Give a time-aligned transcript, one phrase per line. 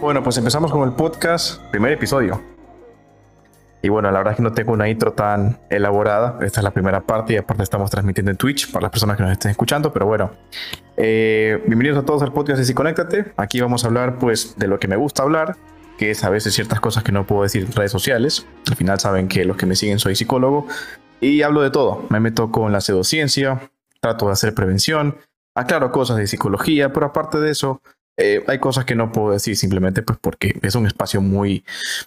[0.00, 2.40] Bueno, pues empezamos con el podcast, primer episodio.
[3.82, 6.38] Y bueno, la verdad es que no tengo una intro tan elaborada.
[6.40, 9.24] Esta es la primera parte y aparte estamos transmitiendo en Twitch para las personas que
[9.24, 9.92] nos estén escuchando.
[9.92, 10.30] Pero bueno,
[10.96, 13.32] eh, bienvenidos a todos al podcast de Conéctate.
[13.36, 15.56] Aquí vamos a hablar pues de lo que me gusta hablar,
[15.98, 18.46] que es a veces ciertas cosas que no puedo decir en redes sociales.
[18.70, 20.66] Al final saben que los que me siguen soy psicólogo
[21.20, 22.06] y hablo de todo.
[22.08, 25.18] Me meto con la pseudociencia, trato de hacer prevención,
[25.54, 27.82] aclaro cosas de psicología, pero aparte de eso,
[28.20, 31.64] eh, hay cosas que no puedo decir simplemente pues porque es un espacio muy,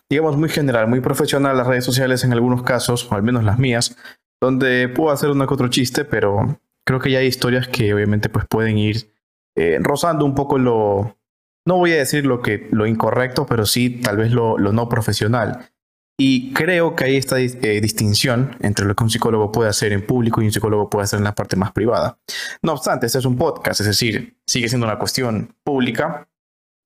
[0.09, 3.57] digamos, muy general, muy profesional, las redes sociales en algunos casos, o al menos las
[3.57, 3.97] mías,
[4.39, 8.29] donde puedo hacer uno que otro chiste, pero creo que ya hay historias que obviamente
[8.29, 9.11] pues pueden ir
[9.55, 11.17] eh, rozando un poco lo,
[11.65, 14.89] no voy a decir lo que lo incorrecto, pero sí tal vez lo, lo no
[14.89, 15.71] profesional.
[16.19, 20.05] Y creo que hay esta eh, distinción entre lo que un psicólogo puede hacer en
[20.05, 22.19] público y un psicólogo puede hacer en la parte más privada.
[22.61, 26.29] No obstante, este es un podcast, es decir, sigue siendo una cuestión pública,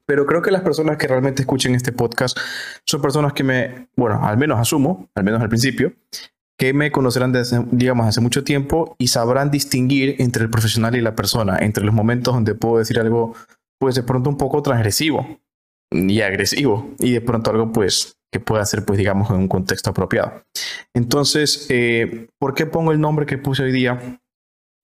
[0.05, 2.37] pero creo que las personas que realmente escuchen este podcast
[2.85, 5.93] son personas que me, bueno, al menos asumo, al menos al principio,
[6.57, 11.01] que me conocerán desde, digamos, hace mucho tiempo y sabrán distinguir entre el profesional y
[11.01, 13.35] la persona, entre los momentos donde puedo decir algo,
[13.77, 15.39] pues de pronto un poco transgresivo
[15.91, 19.89] y agresivo, y de pronto algo, pues, que pueda ser, pues, digamos, en un contexto
[19.89, 20.43] apropiado.
[20.93, 24.19] Entonces, eh, ¿por qué pongo el nombre que puse hoy día?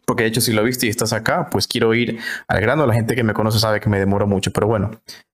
[0.05, 2.85] Porque de hecho, si lo viste y estás acá, pues quiero ir al grano.
[2.85, 4.91] La gente que me conoce sabe que me demoro mucho, pero bueno,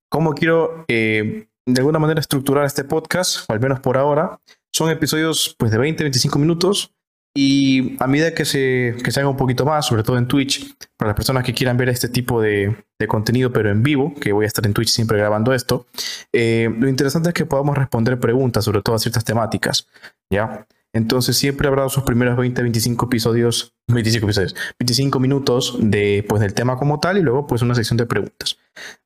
[0.10, 3.50] ¿cómo quiero eh, de alguna manera estructurar este podcast?
[3.50, 4.40] Al menos por ahora,
[4.72, 6.94] son episodios pues de 20, 25 minutos
[7.42, 10.76] y a medida que se, que se haga un poquito más, sobre todo en Twitch,
[10.98, 12.76] para las personas que quieran ver este tipo de,
[13.08, 15.86] contenido, pero en vivo, que voy a estar en Twitch siempre grabando esto,
[16.34, 19.88] eh, lo interesante es que podamos responder preguntas sobre todas ciertas temáticas,
[20.30, 20.68] ¿ya?
[20.94, 26.56] Entonces siempre habrá sus primeros 20, 25 episodios, 25 episodios, 25 minutos de, pues, del
[26.56, 28.58] tema como tal y luego pues una sección de preguntas.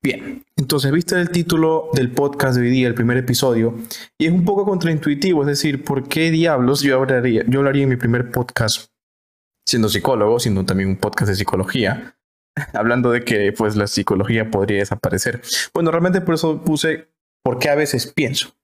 [0.01, 3.75] Bien, entonces viste el título del podcast de hoy día, el primer episodio,
[4.17, 7.89] y es un poco contraintuitivo, es decir, ¿por qué diablos yo hablaría, yo hablaría en
[7.89, 8.87] mi primer podcast
[9.67, 12.17] siendo psicólogo, siendo también un podcast de psicología,
[12.73, 15.41] hablando de que pues la psicología podría desaparecer?
[15.73, 17.09] Bueno, realmente por eso puse,
[17.43, 18.55] ¿por qué a veces pienso?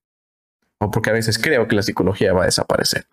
[0.79, 3.05] O porque a veces creo que la psicología va a desaparecer.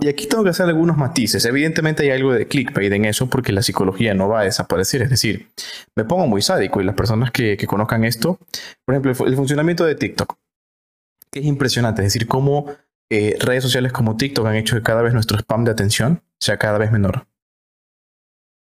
[0.00, 1.44] y aquí tengo que hacer algunos matices.
[1.44, 5.02] Evidentemente hay algo de clickbait en eso porque la psicología no va a desaparecer.
[5.02, 5.48] Es decir,
[5.94, 8.38] me pongo muy sádico y las personas que, conozcan esto,
[8.84, 10.36] por ejemplo, el, funcionamiento de TikTok,
[11.30, 12.02] que es impresionante.
[12.02, 12.66] Es decir, cómo
[13.10, 16.58] eh, redes sociales como TikTok han hecho que cada vez nuestro spam de atención sea
[16.58, 17.26] cada vez menor.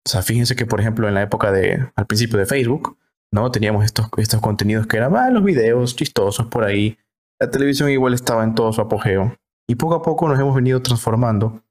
[0.06, 2.98] O sea, fíjense que, por ejemplo, en la época de, al principio de Facebook,
[3.32, 3.52] ¿no?
[3.52, 6.98] Teníamos estos, estos contenidos que eran ah, los videos chistosos por ahí,
[7.42, 9.36] la televisión igual estaba en todo su apogeo
[9.68, 11.64] y poco a poco nos hemos venido transformando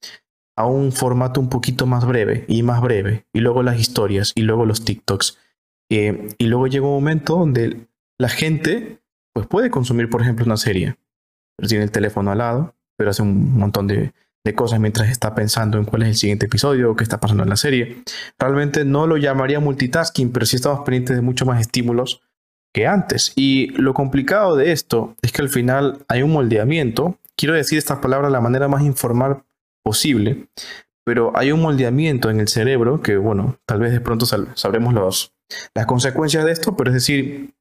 [0.56, 4.42] a un formato un poquito más breve y más breve, y luego las historias, y
[4.42, 5.38] luego los TikToks.
[5.90, 7.86] Eh, y luego llega un momento donde
[8.18, 9.00] la gente
[9.32, 10.96] pues puede consumir, por ejemplo, una serie,
[11.56, 14.12] pero tiene el teléfono al lado, pero hace un montón de,
[14.44, 17.44] de cosas mientras está pensando en cuál es el siguiente episodio o qué está pasando
[17.44, 18.02] en la serie.
[18.38, 22.22] Realmente no lo llamaría multitasking, pero sí estamos pendientes de muchos más estímulos
[22.72, 23.32] que antes.
[23.36, 27.18] Y lo complicado de esto es que al final hay un moldeamiento.
[27.36, 29.42] Quiero decir estas palabras de la manera más informal
[29.82, 30.48] posible,
[31.04, 35.32] pero hay un moldeamiento en el cerebro que, bueno, tal vez de pronto sabremos los,
[35.74, 37.54] las consecuencias de esto, pero es decir,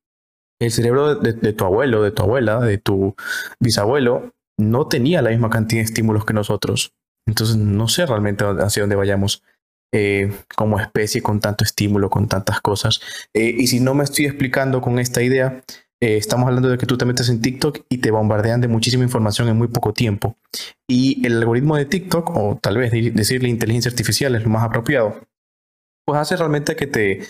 [0.62, 3.16] el cerebro de, de, tu abuelo, de tu abuela, de tu
[3.60, 6.94] bisabuelo, no tenía la misma cantidad de estímulos que nosotros.
[7.26, 9.44] Entonces, no sé realmente hacia dónde vayamos.
[9.92, 13.02] Eh, como especie con tanto estímulo, con tantas cosas.
[13.34, 15.64] Eh, y si no me estoy explicando con esta idea,
[16.02, 19.04] eh, estamos hablando de que tú te metes en TikTok y te bombardean de muchísima
[19.04, 20.38] información en muy poco tiempo.
[20.88, 25.20] Y el algoritmo de TikTok, o tal vez decirle inteligencia artificial es lo más apropiado,
[26.06, 27.22] pues hace realmente que te,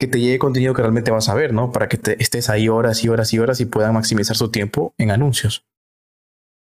[0.00, 1.72] que te llegue contenido que realmente vas a ver, ¿no?
[1.72, 4.94] Para que te, estés ahí horas y horas y horas y puedan maximizar su tiempo
[4.96, 5.66] en anuncios.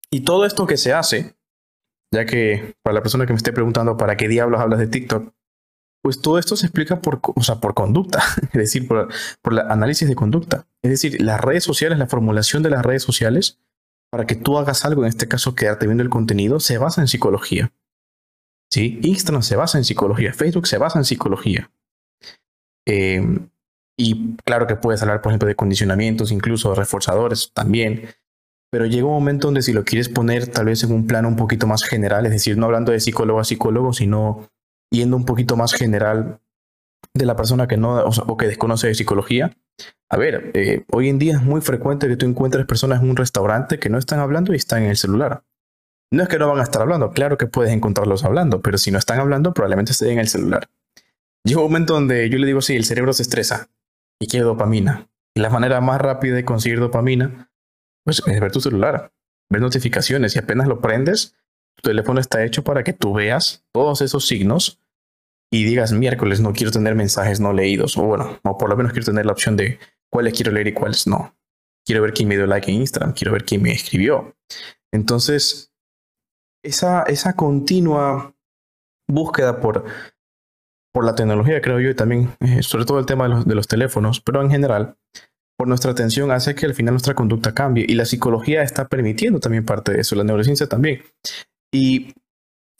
[0.09, 1.35] Y todo esto que se hace
[2.13, 5.33] ya que para la persona que me esté preguntando para qué diablos hablas de TikTok,
[6.03, 9.09] pues todo esto se explica por, o sea, por conducta, es decir, por,
[9.41, 10.67] por el análisis de conducta.
[10.83, 13.59] Es decir, las redes sociales, la formulación de las redes sociales,
[14.11, 17.07] para que tú hagas algo, en este caso quedarte viendo el contenido, se basa en
[17.07, 17.71] psicología.
[18.71, 18.99] ¿Sí?
[19.03, 21.71] Instagram se basa en psicología, Facebook se basa en psicología.
[22.85, 23.49] Em,
[23.97, 28.09] y claro que puedes hablar, por ejemplo, de condicionamientos, incluso reforzadores también
[28.73, 31.35] pero llega un momento donde si lo quieres poner tal vez en un plano un
[31.35, 34.49] poquito más general, es decir, no hablando de psicólogo a psicólogo, sino
[34.89, 36.39] yendo un poquito más general
[37.13, 39.55] de la persona que no o, que desconoce de psicología.
[40.09, 43.15] A ver, eh, hoy en día es muy frecuente que tú encuentres personas en un
[43.15, 45.43] restaurante que no están hablando y están en el celular.
[46.11, 48.89] No es que no van a estar hablando, claro que puedes encontrarlos hablando, pero si
[48.89, 50.67] no están hablando, probablemente estén en el celular.
[51.43, 53.69] Llega un momento donde yo le digo, sí, el cerebro se estresa
[54.19, 55.09] y quiere dopamina.
[55.35, 57.51] Y la manera más rápida de conseguir dopamina,
[58.03, 59.11] pues es ver tu celular,
[59.49, 61.35] ver notificaciones y apenas lo prendes,
[61.75, 64.79] tu teléfono está hecho para que tú veas todos esos signos
[65.51, 68.91] y digas miércoles no quiero tener mensajes no leídos o bueno, o por lo menos
[68.91, 69.79] quiero tener la opción de
[70.09, 71.35] cuáles quiero leer y cuáles no.
[71.85, 74.35] Quiero ver quién me dio like en Instagram, quiero ver quién me escribió.
[74.91, 75.73] Entonces,
[76.63, 78.33] esa, esa continua
[79.07, 79.85] búsqueda por,
[80.93, 83.55] por la tecnología, creo yo, y también, eh, sobre todo el tema de los, de
[83.55, 84.97] los teléfonos, pero en general,
[85.63, 87.85] por nuestra atención hace que al final nuestra conducta cambie.
[87.87, 91.01] Y la psicología está permitiendo también parte de eso, la neurociencia también.
[91.73, 92.13] ¿Y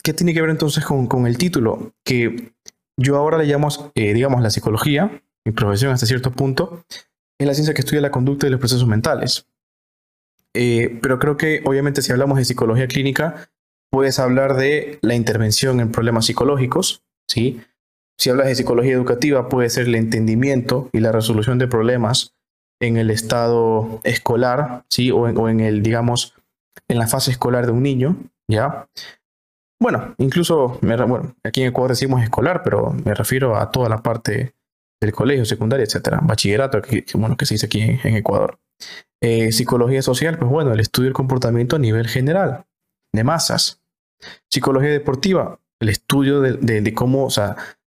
[0.02, 1.94] qué tiene que ver entonces con, con el título?
[2.04, 2.52] Que
[2.98, 6.84] yo ahora le llamo, eh, digamos, la psicología, mi profesión hasta cierto punto,
[7.40, 9.48] es la ciencia que estudia la conducta y los procesos mentales.
[10.54, 13.48] Eh, pero creo que obviamente si hablamos de psicología clínica,
[13.90, 17.62] puedes hablar de la intervención en problemas psicológicos, ¿sí?
[18.20, 22.34] Si hablas de psicología educativa, puede ser el entendimiento y la resolución de problemas
[22.80, 25.10] en el estado escolar, ¿sí?
[25.10, 26.34] O en, el, digamos,
[26.88, 28.16] en la fase escolar de un niño,
[28.48, 28.88] ¿ya?
[29.80, 34.54] Bueno, incluso, bueno, aquí en Ecuador decimos escolar, pero me refiero a toda la parte
[35.00, 36.20] del colegio, secundaria, etcétera.
[36.22, 38.58] Bachillerato, que, bueno, que se dice aquí en, Ecuador.
[39.20, 42.64] Eh, psicología social, pues bueno, el estudio del comportamiento a nivel general,
[43.12, 43.82] de masas.
[44.48, 47.56] Psicología deportiva, el estudio de, cómo, o sea,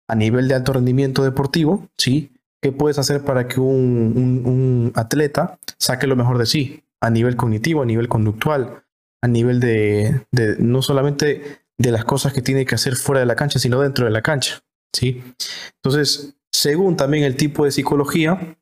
[0.09, 2.31] a nivel de alto rendimiento deportivo, ¿sí?
[2.67, 6.83] ¿Qué puedes hacer para que un, atleta saque lo mejor de sí?
[6.99, 8.83] A nivel cognitivo, a nivel conductual,
[9.23, 13.25] a nivel de, de no solamente de las cosas que tiene que hacer fuera de
[13.25, 14.59] la cancha, sino dentro de la cancha.
[14.93, 15.23] ¿sí?
[15.75, 18.57] Entonces, según también el tipo de psicología,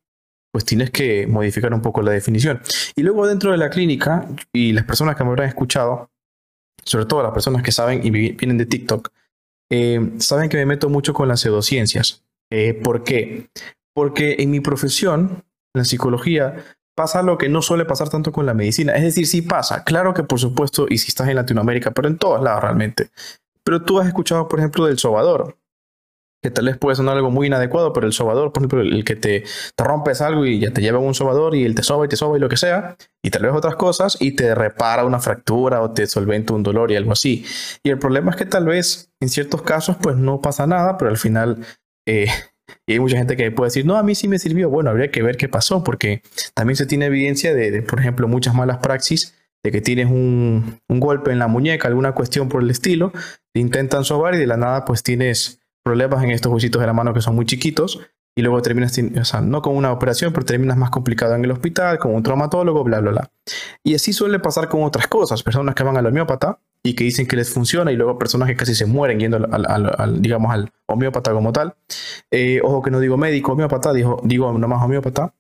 [0.52, 2.62] pues tienes que modificar un poco la definición.
[2.96, 6.12] Y luego dentro de la clínica, y las personas que me habrán escuchado,
[6.84, 9.10] sobre todo las personas que saben y vienen de TikTok,
[9.72, 12.22] eh, saben que me meto mucho con las pseudociencias.
[12.52, 13.50] Eh, ¿Por qué?
[13.96, 15.44] Porque en mi profesión,
[15.74, 16.58] la psicología,
[16.96, 18.96] pasa lo que no suele pasar tanto con la medicina.
[18.96, 22.18] Es decir, sí pasa, claro que por supuesto, y si estás en Latinoamérica, pero en
[22.18, 23.10] todos lados realmente.
[23.64, 25.58] Pero tú has escuchado, por ejemplo, del sobador,
[26.42, 29.16] que tal vez puede sonar algo muy inadecuado, pero el sobador, por ejemplo, el que
[29.16, 29.44] te,
[29.76, 32.16] te rompes algo y ya te lleva un sobador y él te soba y te
[32.16, 35.82] soba y lo que sea, y tal vez otras cosas, y te repara una fractura
[35.82, 37.44] o te solventa un dolor y algo así.
[37.84, 41.10] Y el problema es que tal vez en ciertos casos pues no pasa nada, pero
[41.10, 41.66] al final
[42.08, 42.28] eh,
[42.86, 44.70] y hay mucha gente que puede decir, no, a mí sí me sirvió.
[44.70, 46.22] Bueno, habría que ver qué pasó, porque
[46.54, 51.00] también se tiene evidencia de, por ejemplo, muchas malas praxis, de que tienes un, un,
[51.00, 53.12] golpe en la muñeca, alguna cuestión por el estilo,
[53.52, 56.94] te intentan sobar y de la nada pues tienes problemas en estos huesitos de la
[56.94, 58.00] mano que son muy chiquitos
[58.38, 61.52] y luego terminas, o sea, no con una operación, pero terminas más complicado en el
[61.52, 63.32] hospital, con un traumatólogo, bla, bla, bla.
[63.82, 67.26] Y así suele pasar con otras cosas, personas que van al homeópata y que dicen
[67.26, 71.32] que les funciona y luego personas que casi se mueren yendo al, digamos, al homeópata
[71.32, 71.76] como tal.
[72.30, 75.34] Eh, ojo que no digo médico, homeópata, digo, digo nomás homeópata,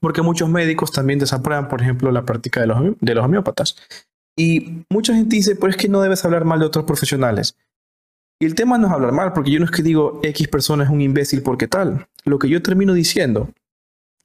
[0.00, 3.76] porque muchos médicos también desaprueban, por ejemplo, la práctica de los, de los homeópatas.
[4.36, 7.56] Y mucha gente dice, pues es que no debes hablar mal de otros profesionales.
[8.38, 10.84] Y el tema no es hablar mal, porque yo no es que digo X persona
[10.84, 12.06] es un imbécil porque tal.
[12.26, 13.48] Lo que yo termino diciendo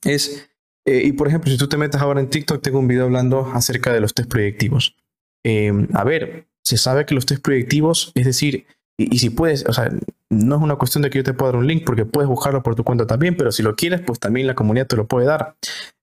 [0.04, 0.50] es,
[0.86, 3.50] eh, y por ejemplo, si tú te metes ahora en TikTok, tengo un video hablando
[3.54, 4.98] acerca de los test proyectivos.
[5.44, 8.66] Em, a ver, se sabe que los test proyectivos, es decir,
[8.98, 9.90] y, si puedes, o sea,
[10.30, 12.62] no es una cuestión de que yo te pueda dar un link porque puedes buscarlo
[12.62, 15.26] por tu cuenta también, pero si lo quieres, pues también la comunidad te lo puede
[15.26, 15.56] dar.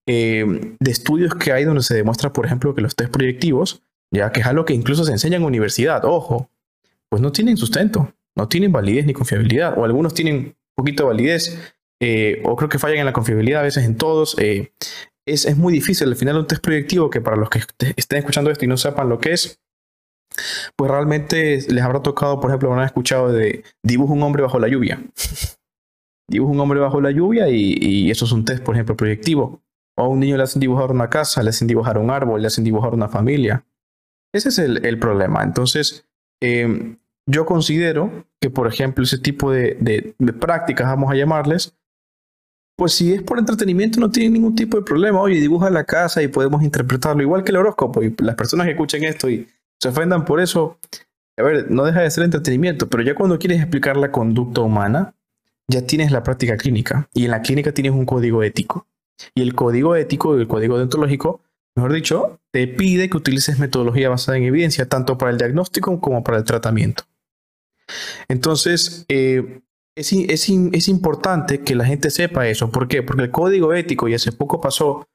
[0.07, 4.33] Em, de estudios que hay donde se demuestra, por ejemplo, que los test proyectivos, ya
[4.33, 6.51] que es algo que incluso se enseña en universidad, ojo,
[7.09, 11.09] pues no tienen sustento, no tienen validez ni confiabilidad, o algunos tienen un poquito de
[11.09, 14.37] validez, eh, o creo que fallan en la confiabilidad a veces en todos.
[14.39, 14.73] Eh,
[15.33, 16.09] es, muy difícil.
[16.09, 17.61] Al final, un test proyectivo que para los que
[17.97, 19.61] estén escuchando esto y no sepan lo que es,
[20.77, 24.69] pues realmente les habrá tocado, por ejemplo, habrán escuchado de dibujo un hombre bajo la
[24.69, 25.01] lluvia.
[26.29, 29.63] dibujo un hombre bajo la lluvia y, eso es un test, por ejemplo, proyectivo.
[29.97, 32.47] O a un niño le hacen dibujar una casa, le hacen dibujar un árbol, le
[32.47, 33.65] hacen dibujar una familia.
[34.33, 35.43] Ese es el, problema.
[35.43, 36.07] Entonces,
[36.41, 41.78] em, yo considero que, por ejemplo, ese tipo de, prácticas, vamos a llamarles,
[42.79, 45.21] pues si es por entretenimiento no tiene ningún tipo de problema.
[45.21, 48.05] Oye, dibuja la casa y podemos interpretarlo igual que el horóscopo.
[48.05, 49.49] Y las personas que escuchen esto y
[49.81, 50.79] se ofendan por eso,
[51.37, 55.13] a ver, no deja de ser entretenimiento, pero ya cuando quieres explicar la conducta humana,
[55.67, 57.09] ya tienes la práctica clínica.
[57.15, 58.87] Y en la clínica tienes un código ético.
[59.35, 61.41] Y el código ético y el código deontológico,
[61.75, 66.23] mejor dicho, te pide que utilices metodología basada en evidencia, tanto para el diagnóstico como
[66.23, 67.03] para el tratamiento.
[68.29, 69.63] Entonces, eh,
[69.99, 72.71] es, importante que la gente sepa eso.
[72.71, 73.03] ¿Por qué?
[73.03, 75.07] Porque el código ético, y hace poco pasó,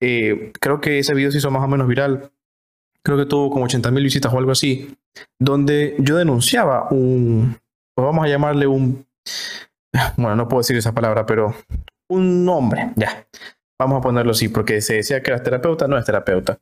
[0.00, 2.30] eh, creo que ese video se hizo más o menos viral,
[3.04, 4.96] creo que tuvo como 80 mil visitas o algo así,
[5.38, 7.56] donde yo denunciaba un,
[7.96, 9.06] vamos a llamarle un,
[10.16, 11.54] bueno, no puedo decir esa palabra, pero
[12.08, 13.26] un nombre, ya,
[13.80, 16.58] Vamos a ponerlo así, porque se decía que era terapeuta, no es terapeuta.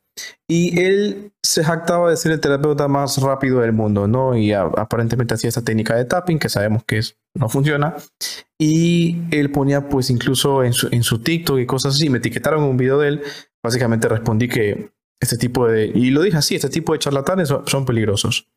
[0.48, 4.36] Y él se jactaba de ser el terapeuta más rápido del mundo, ¿no?
[4.36, 7.96] Y aparentemente hacía esta técnica de tapping, que sabemos que es, no funciona.
[8.58, 12.08] Y él ponía, pues, incluso en su, en su TikTok y cosas así.
[12.08, 13.22] Me etiquetaron un video de él.
[13.62, 15.86] Básicamente respondí que este tipo de.
[15.86, 18.48] Y lo dije así: este tipo de charlatanes son peligrosos.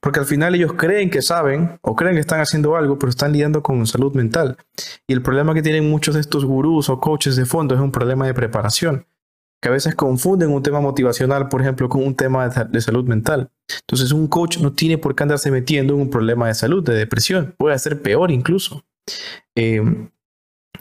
[0.00, 3.32] Porque al final ellos creen que saben o creen que están haciendo algo, pero están
[3.32, 4.56] lidiando con salud mental.
[5.06, 7.92] Y el problema que tienen muchos de estos gurús o coaches de fondo es un
[7.92, 9.06] problema de preparación,
[9.60, 13.50] que a veces confunden un tema motivacional, por ejemplo, con un tema de, salud mental.
[13.80, 16.94] Entonces un coach no tiene por qué andarse metiendo en un problema de salud, de
[16.94, 17.54] depresión.
[17.56, 18.84] Puede ser peor incluso.
[19.54, 19.82] Eh,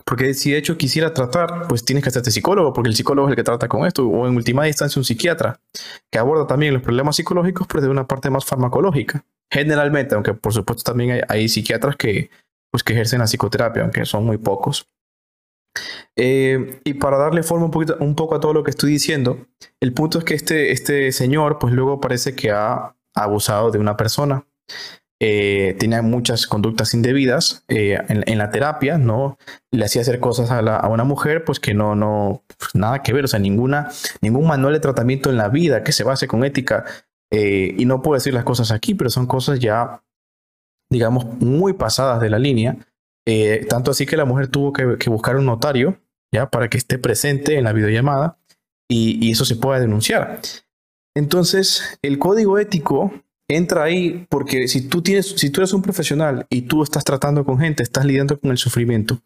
[0.09, 3.33] porque si de hecho quisiera tratar, pues tienes que hacerte psicólogo, porque el psicólogo es
[3.33, 5.61] el que trata con esto, o en última instancia un psiquiatra,
[6.09, 9.23] que aborda también los problemas psicológicos, pero de una parte más farmacológica.
[9.53, 12.31] Generalmente, aunque por supuesto también hay, psiquiatras que,
[12.71, 14.89] pues, que ejercen la psicoterapia, aunque son muy pocos.
[16.15, 19.45] Eh, y para darle forma un, un poco a todo lo que estoy diciendo,
[19.79, 23.95] el punto es que este, este señor, pues luego parece que ha abusado de una
[23.95, 24.43] persona
[25.21, 29.37] eh, tenía muchas conductas indebidas eh, en, la terapia, ¿no?
[29.69, 33.25] Le hacía hacer cosas a, una mujer, pues que no, no, pues, nada que ver,
[33.25, 33.89] o sea, ninguna,
[34.21, 36.85] ningún manual de tratamiento en la vida que se base con ética,
[37.31, 40.01] eh, y no puedo decir las cosas aquí, pero son cosas ya,
[40.89, 42.77] digamos, muy pasadas de la línea,
[43.67, 45.99] tanto así que la mujer tuvo que, buscar un notario,
[46.33, 48.39] ya, para que esté presente en la videollamada,
[48.89, 50.39] y, y eso se pueda denunciar.
[51.15, 53.11] Entonces, el código ético
[53.49, 57.43] entra ahí porque si tú tienes, si tú eres un profesional y tú estás tratando
[57.43, 59.19] con gente, estás lidiando con el sufrimiento.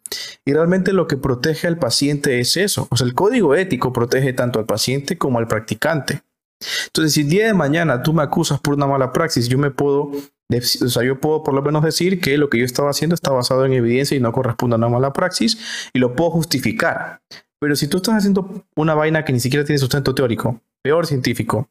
[0.44, 2.88] Y realmente lo que protege al paciente es eso.
[2.90, 6.22] O sea, el código ético protege tanto al paciente como al practicante.
[6.86, 9.70] Entonces, si el día de mañana tú me acusas por una mala praxis, yo me
[9.70, 13.14] puedo, o sea, yo puedo por lo menos decir que lo que yo estaba haciendo
[13.14, 15.58] está basado en evidencia y no corresponde a una mala praxis
[15.92, 17.20] y lo puedo justificar.
[17.60, 21.68] Pero si tú estás haciendo una vaina que ni siquiera tiene sustento teórico, peor científico,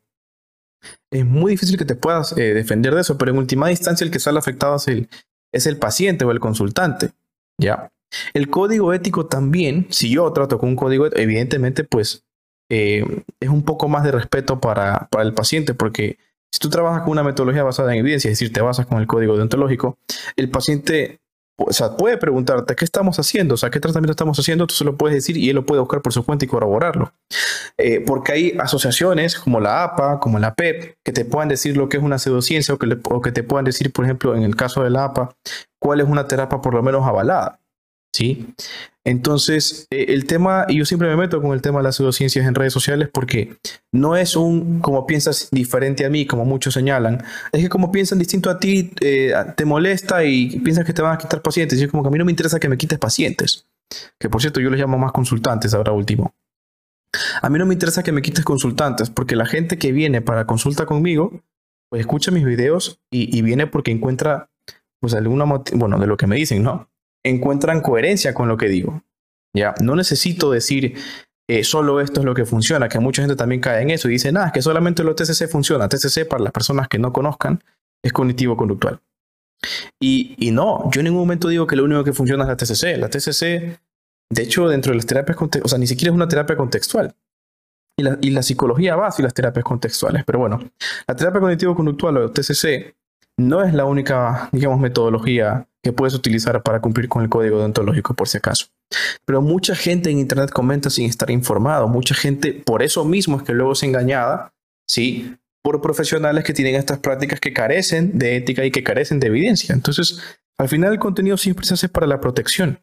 [1.12, 4.12] es muy difícil que te puedas eh, defender de eso, pero en última instancia el
[4.12, 5.10] que sale afectado es el,
[5.52, 7.12] es el paciente o el consultante.
[7.58, 7.92] ¿ya?
[8.34, 12.24] El código ético también, si yo trato con un código, evidentemente, pues
[12.70, 13.04] eh,
[13.40, 16.18] es un poco más de respeto para, para el paciente, porque
[16.52, 19.08] si tú trabajas con una metodología basada en evidencia, es decir, te basas con el
[19.08, 19.98] código deontológico,
[20.36, 21.20] el paciente
[21.58, 24.84] o sea, puede preguntarte qué estamos haciendo, o sea, qué tratamiento estamos haciendo, tú se
[24.84, 27.14] lo puedes decir y él lo puede buscar por su cuenta y corroborarlo.
[27.78, 31.90] Eh, porque hay asociaciones como la APA, como la PEP, que te puedan decir lo
[31.90, 34.56] que es una pseudociencia o que, o que te puedan decir, por ejemplo, en el
[34.56, 35.36] caso de la APA,
[35.80, 37.60] cuál es una terapia por lo menos avalada.
[38.14, 38.54] ¿sí?
[39.06, 42.46] Entonces, eh, el tema, y yo siempre me meto con el tema de las pseudociencias
[42.46, 43.58] en redes sociales porque
[43.92, 48.20] no es un como piensas diferente a mí, como muchos señalan, es que como piensan
[48.20, 51.80] distinto a ti, eh, te molesta y piensas que te van a quitar pacientes.
[51.80, 53.68] Y es como que a mí no me interesa que me quites pacientes,
[54.20, 56.34] que por cierto yo les llamo más consultantes ahora último.
[57.42, 60.48] A mí no me interesa que me quites consultantes porque la gente que viene para
[60.48, 61.44] consulta conmigo,
[61.90, 64.50] pues escucha mis videos y, y viene porque encuentra,
[65.00, 66.90] pues alguna, bueno, de lo que me dicen, ¿no?
[67.24, 69.04] Encuentran coherencia con lo que digo.
[69.56, 70.98] Ya, no necesito decir
[71.50, 74.14] eh, solo esto es lo que funciona, que mucha gente también cae en eso y
[74.14, 75.90] dice, nada, es que solamente lo TCC funciona.
[75.90, 77.64] TCC, para las personas que no conozcan,
[78.04, 79.02] es cognitivo-conductual.
[80.02, 82.58] Y, y, no, yo en ningún momento digo que lo único que funciona es la
[82.58, 82.98] TCC.
[82.98, 83.80] La TCC,
[84.30, 87.16] de hecho, dentro de las terapias, o sea, ni siquiera es una terapia contextual.
[87.98, 90.24] Y la, y la psicología va hacia las terapias contextuales.
[90.26, 90.60] Pero bueno,
[91.08, 92.96] la terapia cognitivo-conductual o TCC
[93.38, 98.14] no es la única, digamos, metodología que puedes utilizar para cumplir con el código deontológico,
[98.14, 98.68] por si acaso.
[99.26, 101.88] Pero mucha gente en Internet comenta sin estar informado.
[101.88, 104.54] Mucha gente, por eso mismo es que luego es engañada,
[104.88, 105.36] ¿sí?
[105.62, 109.74] Por profesionales que tienen estas prácticas que carecen de ética y que carecen de evidencia.
[109.74, 110.22] Entonces,
[110.58, 112.80] al final el contenido siempre se hace para la protección,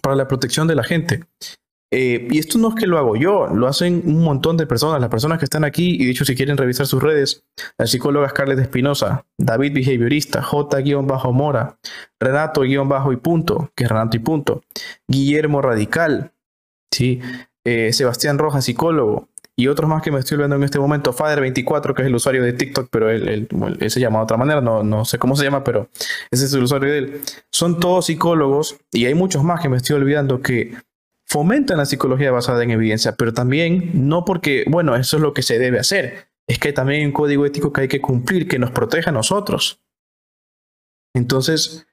[0.00, 1.24] para la protección de la gente.
[1.90, 5.00] Eh, y esto no es que lo hago yo, lo hacen un montón de personas,
[5.00, 7.44] las personas que están aquí, y de hecho si quieren revisar sus redes,
[7.78, 11.78] la psicóloga Scarlett Espinosa, David Behaviorista, J-Mora,
[12.20, 12.76] Renato-y
[13.16, 14.62] punto, que es Renato y punto,
[15.06, 16.32] Guillermo Radical,
[16.92, 17.20] ¿sí?
[17.64, 21.94] Eh, Sebastián Rojas, psicólogo, y otros más que me estoy viendo en este momento, Fader24,
[21.94, 23.48] que es el usuario de TikTok, pero él,
[23.88, 25.88] se llama de otra manera, no, no sé cómo se llama, pero
[26.30, 27.20] ese es el usuario de él.
[27.50, 30.74] Son todos psicólogos, y hay muchos más que me estoy olvidando que
[31.28, 35.42] fomentan la psicología basada en evidencia, pero también no porque, bueno, eso es lo que
[35.42, 38.58] se debe hacer, es que también hay un código ético que hay que cumplir que
[38.58, 39.82] nos proteja a nosotros.
[41.14, 41.86] Entonces,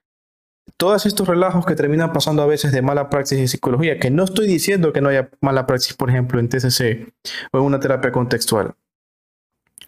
[0.77, 4.24] todos estos relajos que terminan pasando a veces de mala praxis en psicología, que no
[4.24, 7.13] estoy diciendo que no haya mala praxis, por ejemplo, en TCC
[7.51, 8.75] o en una terapia contextual.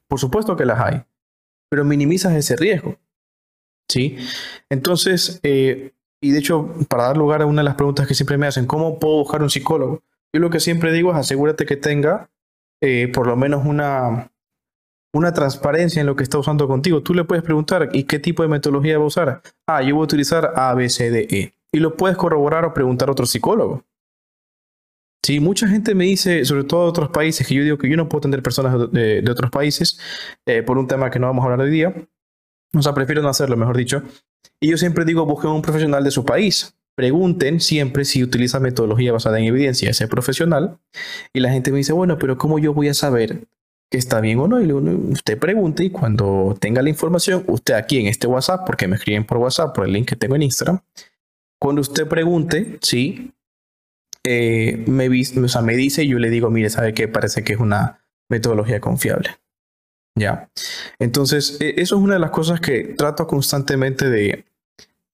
[0.08, 1.04] Por supuesto que las hay,
[1.70, 3.00] pero minimizas ese riesgo.
[3.90, 4.18] ¿Sí?
[4.70, 8.38] Entonces, eh, y de hecho, para dar lugar a una de las preguntas que siempre
[8.38, 10.02] me hacen, ¿cómo puedo buscar un psicólogo?
[10.34, 12.30] Yo lo que siempre digo es asegúrate que tenga
[12.82, 14.32] eh, por lo menos una,
[15.14, 17.02] una transparencia en lo que está usando contigo.
[17.02, 19.42] Tú le puedes preguntar, ¿y qué tipo de metodología va a usar?
[19.68, 21.54] Ah, yo voy a utilizar A, E.
[21.72, 23.84] Y lo puedes corroborar o preguntar a otro psicólogo.
[25.24, 27.98] Sí, mucha gente me dice, sobre todo de otros países, que yo digo que yo
[27.98, 30.00] no puedo atender personas de, otros países
[30.46, 31.94] eh, por un tema que no vamos a hablar hoy día.
[32.74, 34.04] O sea, prefiero no hacerlo, mejor dicho.
[34.60, 36.76] Y yo siempre digo, busquen un profesional de su país.
[36.96, 40.80] Pregunten siempre si utiliza metodología basada en evidencia ese profesional.
[41.34, 43.48] Y la gente me dice, bueno, pero ¿cómo yo voy a saber
[43.92, 44.60] que está bien o no?
[44.62, 48.96] Y usted pregunte y cuando tenga la información, usted aquí en este WhatsApp, porque me
[48.96, 50.82] escriben por WhatsApp, por el link que tengo en Instagram,
[51.60, 53.32] cuando usted pregunte, sí,
[54.24, 57.54] eh, me, o sea, me dice y yo le digo, mire, sabe que parece que
[57.54, 59.30] es una metodología confiable.
[60.18, 60.50] Ya.
[61.00, 64.46] Entonces, e, eso es una de las cosas que trato constantemente de,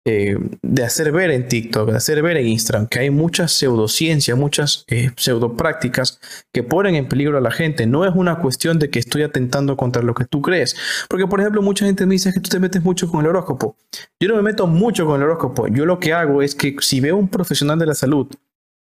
[0.06, 4.38] eh, de hacer ver en TikTok, de hacer ver en Instagram, que hay muchas pseudociencias,
[4.38, 6.20] muchas eh, pseudoprácticas
[6.54, 7.86] que ponen en peligro a la gente.
[7.86, 10.76] No es una cuestión de que estoy atentando contra lo que tú crees.
[11.10, 13.76] Porque, por ejemplo, mucha gente me dice que tú te metes mucho con el horóscopo.
[14.20, 15.68] Yo no me meto mucho con el horóscopo.
[15.68, 18.28] Yo lo que hago es que si veo un profesional de la salud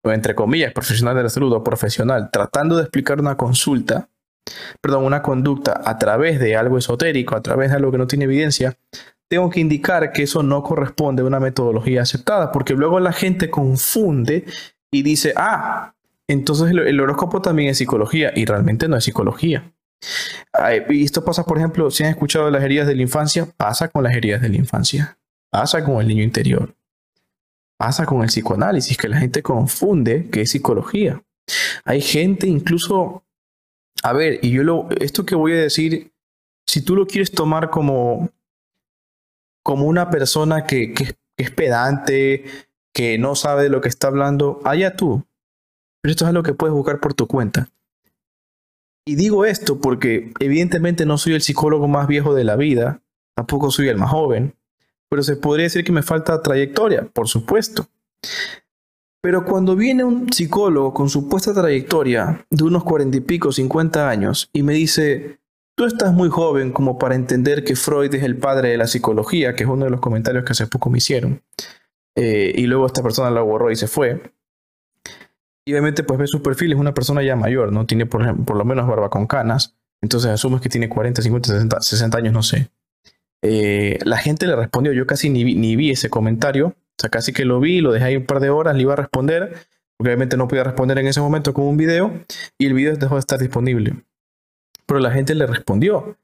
[0.03, 4.09] o entre comillas, profesional de la salud o profesional, tratando de explicar una consulta,
[4.81, 8.25] perdón, una conducta a través de algo esotérico, a través de algo que no tiene
[8.25, 8.77] evidencia,
[9.29, 13.49] tengo que indicar que eso no corresponde a una metodología aceptada, porque luego la gente
[13.49, 14.45] confunde
[14.91, 15.93] y dice, ah,
[16.27, 19.71] entonces el, horóscopo también es psicología, y realmente no es psicología.
[20.89, 24.03] Y esto pasa, por ejemplo, si han escuchado las heridas de la infancia, pasa con
[24.03, 25.17] las heridas de la infancia,
[25.49, 26.75] pasa con el niño interior
[27.81, 31.23] pasa con el psicoanálisis, que la gente confunde que es psicología.
[31.83, 33.23] Hay gente incluso,
[34.03, 36.11] a ver, y yo lo, esto que voy a decir,
[36.65, 38.29] si tú lo quieres tomar como,
[39.63, 42.45] como una persona que, que, es pedante,
[42.93, 45.25] que no sabe de lo que está hablando, allá tú.
[46.01, 47.69] Pero esto es lo que puedes buscar por tu cuenta.
[49.05, 53.01] Y digo esto porque evidentemente no soy el psicólogo más viejo de la vida,
[53.35, 54.55] tampoco soy el más joven,
[55.09, 57.87] pero se podría decir que me falta trayectoria, por supuesto.
[59.21, 64.49] Pero cuando viene un psicólogo con supuesta trayectoria de unos cuarenta y pico, cincuenta años,
[64.51, 65.39] y me dice,
[65.75, 69.55] tú estás muy joven como para entender que Freud es el padre de la psicología,
[69.55, 71.43] que es uno de los comentarios que hace poco me hicieron,
[72.15, 74.33] eh, y luego esta persona lo borró y se fue.
[75.65, 77.85] Y obviamente pues ve su perfil, es una persona ya mayor, ¿no?
[77.85, 81.81] Tiene por, por lo menos barba con canas, entonces asumes que tiene 40, 50, 60,
[81.81, 82.71] 60 años, no sé.
[83.43, 87.59] Eh, la gente le respondió, yo casi ni vi, ese comentario, sea, casi que lo
[87.59, 89.49] vi, lo dejé ahí un par de horas, le iba a responder,
[89.97, 92.11] porque obviamente no podía responder en ese momento con un video,
[92.57, 94.03] y el video dejó de estar disponible.
[94.85, 96.17] Pero la gente le respondió.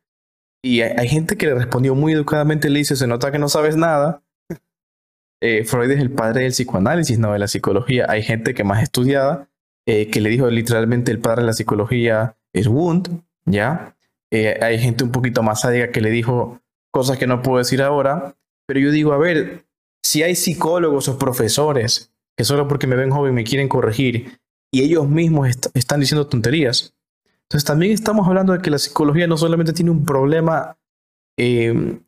[0.64, 3.76] Y hay, gente que le respondió muy educadamente, le dice, se nota que no sabes
[3.76, 4.24] nada.
[5.40, 8.08] Eh, Freud es el padre del psicoanálisis, no de la psicología.
[8.10, 9.48] Hay gente que más estudiada,
[9.86, 13.10] eh, que le dijo literalmente el padre de la psicología es Wundt,
[13.46, 13.96] ¿ya?
[14.32, 16.60] hay gente un poquito más sádica que le dijo
[16.92, 18.36] cosas que no puedo decir ahora,
[18.66, 19.67] pero yo digo, a ver,
[20.08, 24.40] si hay psicólogos o profesores que solo porque me ven joven me quieren corregir
[24.72, 26.96] y ellos mismos están diciendo tonterías,
[27.44, 30.78] entonces también estamos hablando de que la psicología no solamente tiene un problema
[31.38, 32.00] eh,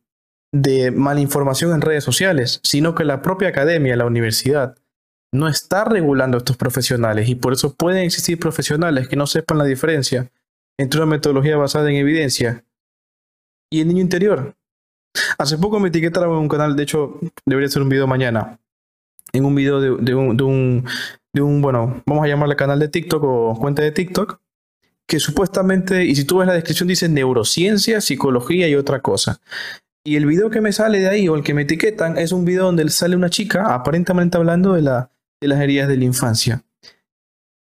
[0.54, 4.78] de malinformación en redes sociales, sino que la propia academia, la universidad,
[5.34, 9.58] no está regulando a estos profesionales y por eso pueden existir profesionales que no sepan
[9.58, 10.32] la diferencia
[10.78, 12.64] entre una metodología basada en evidencia
[13.70, 14.56] y el niño interior.
[15.38, 18.60] Hace poco me etiquetaron en un canal, de hecho, debería ser un video mañana.
[19.32, 20.86] En un video de, un, de, un,
[21.34, 24.40] de un, bueno, vamos a llamarle canal de TikTok o cuenta de TikTok,
[25.08, 29.40] que supuestamente, y si tú ves la descripción, dice neurociencia, psicología y otra cosa.
[30.04, 32.46] Y el video que me sale de ahí, o el que me etiquetan, es un
[32.46, 36.64] video donde sale una chica aparentemente hablando de, la, de las heridas de la infancia.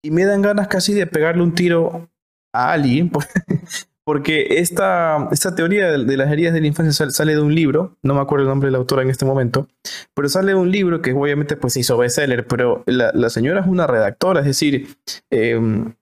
[0.01, 2.09] Y me dan ganas casi de pegarle un tiro
[2.53, 3.11] a alguien,
[4.05, 8.13] porque esta, esta teoría de, las heridas de la infancia sale, de un libro, no
[8.13, 9.67] me acuerdo el nombre de la autora en este momento,
[10.13, 13.87] pero sale de un libro que obviamente pues hizo bestseller, pero la, señora es una
[13.87, 14.95] redactora, es decir,
[15.29, 15.93] em,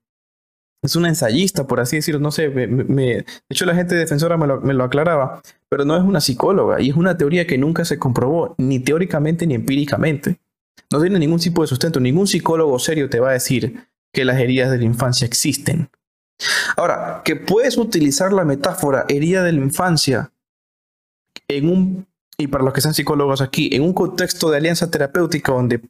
[0.83, 4.73] es una ensayista, por así decirlo, no sé, de hecho la gente defensora me me
[4.73, 8.55] lo aclaraba, pero no es una psicóloga y es una teoría que nunca se comprobó,
[8.57, 10.39] ni teóricamente ni empíricamente.
[10.91, 14.39] No tiene ningún tipo de sustento, ningún psicólogo serio te va a decir que las
[14.39, 15.89] heridas de la infancia existen.
[16.75, 20.31] Ahora, que puedes utilizar la metáfora herida de la infancia
[21.47, 25.51] en un, y para los que sean psicólogos aquí, en un contexto de alianza terapéutica
[25.51, 25.81] donde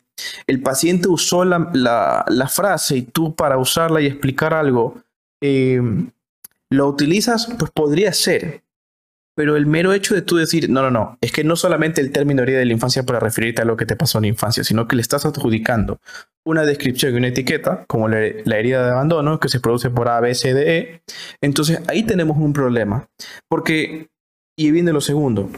[0.48, 4.96] el paciente usó la, frase y tú para usarla y explicar algo,
[5.42, 6.12] em,
[6.70, 8.64] lo utilizas, pues podría ser.
[9.36, 12.12] Pero el mero hecho de tú decir, no, no, no, es que no solamente el
[12.12, 14.64] término herida de la infancia para referirte a lo que te pasó en la infancia,
[14.64, 16.00] sino que le estás adjudicando
[16.46, 20.20] una descripción y una etiqueta, como la, herida de abandono, que se produce por A,
[20.20, 21.04] B, C, D, E.
[21.42, 23.08] Entonces ahí tenemos un problema.
[23.48, 24.10] Porque,
[24.58, 25.50] y viene lo segundo,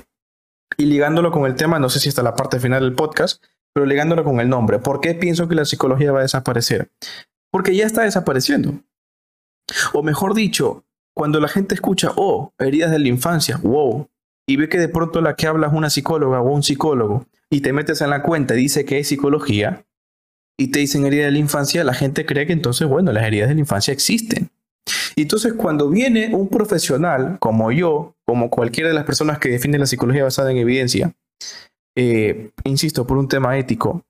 [0.77, 3.85] y ligándolo con el tema, no sé si hasta la parte final del podcast, pero
[3.85, 6.91] ligándolo con el nombre, ¿por qué pienso que la psicología va a desaparecer?
[7.51, 8.79] Porque ya está desapareciendo.
[9.93, 14.09] O mejor dicho, cuando la gente escucha, oh, heridas de la infancia, wow,
[14.47, 17.61] y ve que de pronto la que habla es una psicóloga o un psicólogo, y
[17.61, 19.85] te metes en la cuenta y dice que es psicología,
[20.57, 23.49] y te dicen heridas de la infancia, la gente cree que entonces, bueno, las heridas
[23.49, 24.49] de la infancia existen.
[25.15, 29.81] Y entonces cuando viene un profesional como yo, como cualquiera de las personas que defienden
[29.81, 31.13] la psicología basada en evidencia,
[31.95, 34.03] eh, insisto, por un tema ético,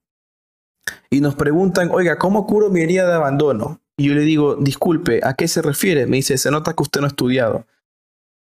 [1.09, 3.81] y nos preguntan, oiga, ¿cómo curo mi herida de abandono?
[3.97, 6.07] Y yo le digo, disculpe, ¿a qué se refiere?
[6.07, 7.65] Me dice, se nota que usted no ha estudiado.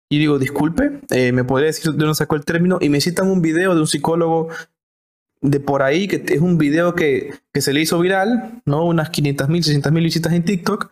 [0.10, 2.78] Y digo, disculpe, eh, ¿me podría decir de dónde sacó el término?
[2.82, 4.50] Y me citan un video de un psicólogo
[5.42, 8.86] de por ahí, que es un video que, que se le hizo viral, ¿no?
[8.86, 10.92] Unas 500 mil, 600 mil visitas en TikTok.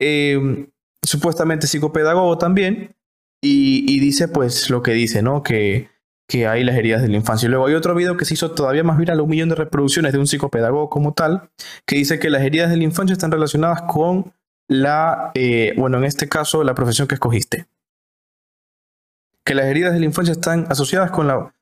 [0.00, 0.68] Eh,
[1.02, 2.96] supuestamente psicopedagogo también.
[3.40, 5.44] Y, y, dice pues lo que dice, ¿no?
[5.44, 5.88] Que
[6.28, 7.46] que hay las heridas de la infancia.
[7.46, 10.12] Y luego hay otro video que se hizo todavía más viral, un millón de reproducciones
[10.12, 11.50] de un psicopedagogo como tal,
[11.86, 14.34] que dice que las heridas de la infancia están relacionadas con
[14.68, 17.66] la, eh, bueno, en este caso, la profesión que escogiste.
[19.42, 21.54] Que las heridas de la infancia están asociadas con la,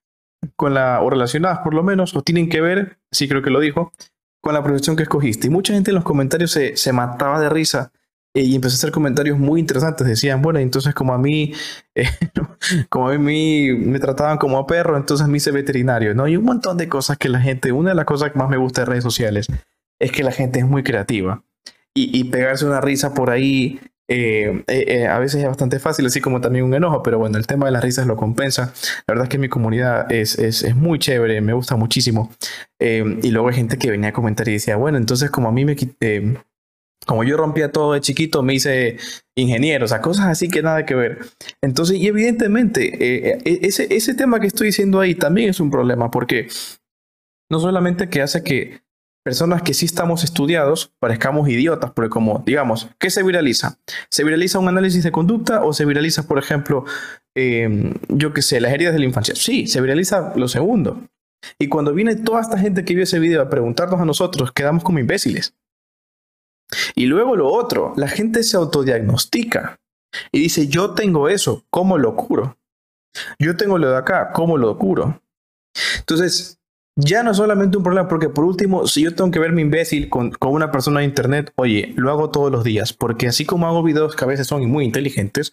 [0.57, 3.61] con la, o relacionadas por lo menos, o tienen que ver, sí creo que lo
[3.61, 3.93] dijo,
[4.41, 5.47] con la profesión que escogiste.
[5.47, 7.93] Y mucha gente en los comentarios se, se mataba de risa
[8.43, 10.07] y empezó a hacer comentarios muy interesantes.
[10.07, 11.53] Decían, bueno, entonces como a mí,
[11.95, 12.09] eh,
[12.89, 16.29] como a mí me trataban como perro, entonces me hice veterinario, ¿no?
[16.29, 18.57] Y un montón de cosas que la gente, una de las cosas que más me
[18.59, 19.47] gusta de redes sociales
[19.99, 21.43] es que la gente es muy creativa.
[21.99, 26.67] Y, pegarse una risa por ahí eh, a veces es bastante fácil, así como también
[26.67, 28.75] un enojo, pero bueno, el tema de las risas lo compensa.
[29.07, 32.31] La verdad es que mi comunidad es, es, es muy chévere, me gusta muchísimo.
[32.79, 35.65] y luego hay gente que venía a comentar y decía, bueno, entonces como a mí
[35.65, 35.75] me,
[37.07, 38.99] como yo rompía todo de chiquito, me hice
[39.37, 41.21] ingeniero, o sea, cosas así que nada que ver.
[41.63, 45.71] Entonces, y evidentemente, eh, eh, ese, ese tema que estoy diciendo ahí también es un
[45.71, 46.49] problema, porque
[47.51, 48.83] no solamente que hace que
[49.25, 53.79] personas que sí estamos estudiados parezcamos idiotas, porque como, digamos, ¿qué se viraliza?
[54.09, 56.85] ¿Se viraliza un análisis de conducta o se viraliza, por ejemplo,
[57.35, 59.35] em, yo qué sé, las heridas de la infancia?
[59.35, 61.03] Sí, se viraliza lo segundo.
[61.59, 64.85] Y cuando viene toda esta gente que vio ese video a preguntarnos a nosotros, quedamos
[64.85, 65.55] como imbéciles.
[66.95, 69.79] Y luego lo otro, la gente se autodiagnostica
[70.33, 72.57] y dice, yo tengo eso, ¿cómo lo curo?
[73.39, 75.21] Yo tengo lo de acá, ¿cómo lo curo?
[75.99, 76.59] Entonces,
[76.97, 80.09] ya no es solamente un problema, porque por último, si yo tengo que verme imbécil
[80.09, 83.83] con, una persona de internet, oye, lo hago todos los días, porque así como hago
[83.83, 85.51] videos que a veces son muy inteligentes,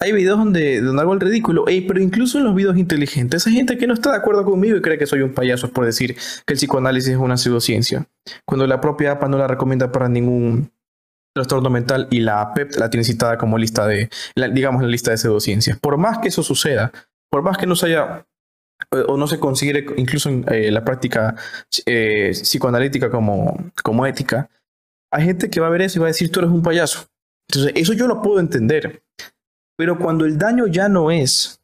[0.00, 3.76] hay videos donde, donde hago el ridículo, pero incluso en los videos inteligentes hay gente
[3.76, 6.54] que no está de acuerdo conmigo y cree que soy un payaso por decir que
[6.54, 8.06] el psicoanálisis es una pseudociencia,
[8.46, 10.70] cuando la propia APA no la recomienda para ningún
[11.34, 14.08] trastorno mental y la APEP la tiene citada como lista de,
[14.52, 15.78] digamos, la lista de pseudociencias.
[15.78, 16.92] Por más que eso suceda,
[17.30, 18.26] por más que no se haya
[19.08, 21.34] o no se considere incluso en eh, la práctica
[21.86, 24.48] eh, psicoanalítica como, como ética,
[25.12, 27.06] hay gente que va a ver eso y va a decir, tú eres un payaso.
[27.48, 29.02] Entonces, eso yo lo puedo entender.
[29.78, 31.60] Pero cuando el daño ya no es,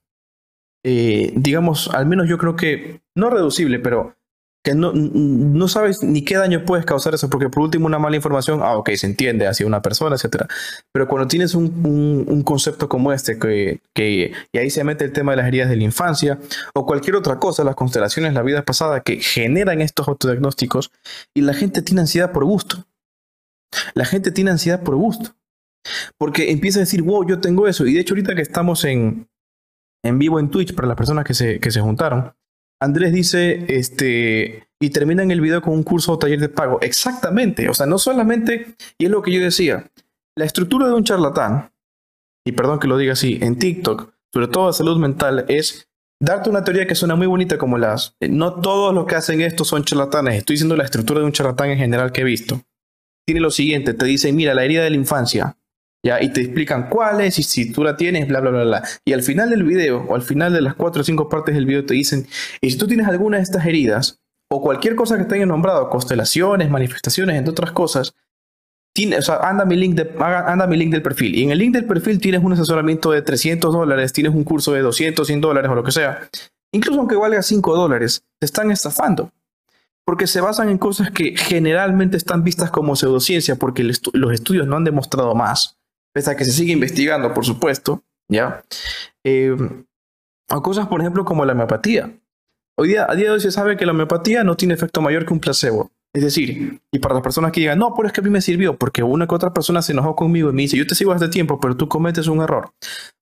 [0.85, 4.16] eh, digamos, al menos yo creo que, no reducible, pero
[4.62, 8.14] que no, no sabes ni qué daño puedes causar eso, porque por último una mala
[8.14, 10.44] información, ah, ok, se entiende hacia una persona, etc.
[10.92, 15.12] Pero cuando tienes un, un, concepto como este, que, que, y ahí se mete el
[15.12, 16.38] tema de las heridas de la infancia,
[16.75, 20.92] o cualquier otra cosa, las constelaciones, la vida pasada, que generan estos autodiagnósticos,
[21.35, 22.87] y la gente tiene ansiedad por gusto.
[23.94, 25.35] La gente tiene ansiedad por gusto.
[26.18, 27.87] Porque empieza a decir, wow, yo tengo eso.
[27.87, 29.29] Y de hecho ahorita que estamos en,
[30.05, 32.33] en vivo en Twitch, para las personas que se, que se juntaron,
[32.83, 36.81] Andrés dice, este, y termina en el video con un curso o taller de pago.
[36.81, 39.88] Exactamente, o sea, no solamente, y es lo que yo decía,
[40.37, 41.71] la estructura de un charlatán,
[42.45, 45.88] y perdón que lo diga así, en TikTok, sobre todo de salud mental, es
[46.21, 49.40] darte una teoría que suena muy bonita como las, eh, no todos los que hacen
[49.42, 52.61] esto son charlatanes, estoy diciendo la estructura de un charlatán en general que he visto.
[53.25, 55.57] Tiene lo siguiente, te dice, mira, la herida de la infancia,
[56.05, 58.83] Y te explican cuáles y si tú la tienes, bla, bla, bla, bla.
[59.05, 61.65] Y al final del video, o al final de las cuatro o cinco partes del
[61.65, 62.27] video, te dicen,
[62.61, 66.71] y si tú tienes alguna de estas heridas, o cualquier cosa que te nombrado, constelaciones,
[66.71, 68.15] manifestaciones, entre otras cosas,
[69.41, 71.37] anda mi, link de, anda mi link del perfil.
[71.37, 74.73] Y en el link del perfil tienes un asesoramiento de 300 dólares, tienes un curso
[74.73, 76.29] de 200, 100 dólares o lo que sea.
[76.73, 79.31] Incluso aunque valga 5 dólares, te están estafando.
[80.05, 84.77] Porque se basan en cosas que generalmente están vistas como pseudociencia porque los estudios no
[84.77, 85.79] han demostrado más
[86.14, 88.62] pese a que se sigue investigando, por supuesto, ¿ya?
[89.25, 89.57] Eh,
[90.51, 92.12] O cosas, por ejemplo, como la homeopatía.
[92.79, 95.25] Hoy día, a día de hoy se sabe que la homeopatía no tiene efecto mayor
[95.27, 95.90] que un placebo.
[96.14, 98.42] Es decir, y para las personas que digan, no, pero es que a mí me
[98.42, 101.12] sirvió, porque una que otra persona se enojó conmigo y me dice, yo te sigo
[101.12, 102.70] hace tiempo, pero tú cometes un error.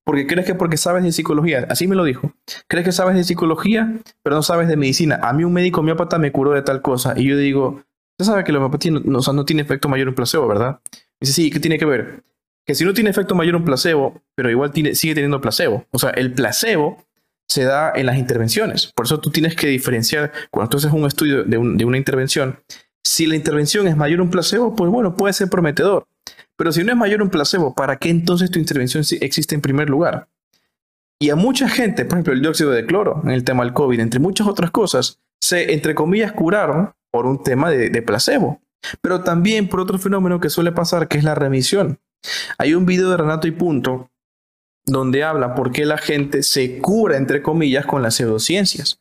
[0.05, 2.33] Porque crees que porque sabes de psicología, así me lo dijo,
[2.66, 5.20] crees que sabes de psicología, pero no sabes de medicina.
[5.22, 7.14] A mí un médico homeópata me curó de tal cosa.
[7.16, 7.81] Y yo digo,
[8.18, 10.81] usted sabe que la homeopatía no, no tiene efecto mayor un placebo, ¿verdad?
[11.20, 12.24] dice, sí, ¿qué tiene que ver?
[12.70, 15.87] Que si no tiene efecto mayor un placebo, pero igual tiene, sigue teniendo placebo.
[15.90, 17.04] O sea, el placebo
[17.48, 18.92] se da en las intervenciones.
[18.94, 22.61] Por eso tú tienes que diferenciar, cuando tú haces un estudio de, una intervención,
[23.02, 26.06] si la intervención es mayor un placebo, pues bueno, puede ser prometedor.
[26.56, 29.90] Pero si no es mayor un placebo, ¿para qué entonces tu intervención existe en primer
[29.90, 30.28] lugar?
[31.18, 33.98] Y a mucha gente, por ejemplo, el dióxido de cloro en el tema del COVID,
[33.98, 38.61] entre muchas otras cosas, se, entre comillas, curaron por un tema de, de placebo.
[39.02, 41.98] Pero también por otro fenómeno que suele pasar, que es la remisión.
[42.59, 44.11] Hay un video de Renato y Punto
[44.87, 48.98] donde habla por qué la gente se cura, entre comillas, con las pseudociencias.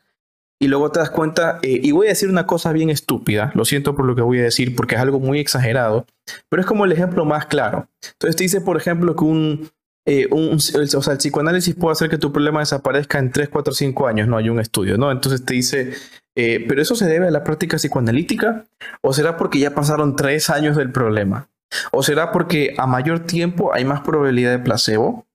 [0.61, 3.63] Y luego te das cuenta, eh, y voy a decir una cosa bien estúpida, lo
[3.63, 6.05] siento por lo que voy a decir porque es algo muy exagerado,
[6.49, 7.87] pero es como el ejemplo más claro.
[8.11, 9.71] Entonces te dice, por ejemplo, que un,
[10.05, 14.07] eh, o sea, el psicoanálisis puede hacer que tu problema desaparezca en 3, 4, 5
[14.07, 15.11] años, no hay un estudio, ¿no?
[15.11, 15.93] Entonces te dice,
[16.35, 18.65] eh, ¿pero eso se debe a la práctica psicoanalítica?
[19.01, 21.47] ¿O será porque ya pasaron 3 años del problema?
[21.91, 25.25] ¿O será porque a mayor tiempo hay más probabilidad de placebo?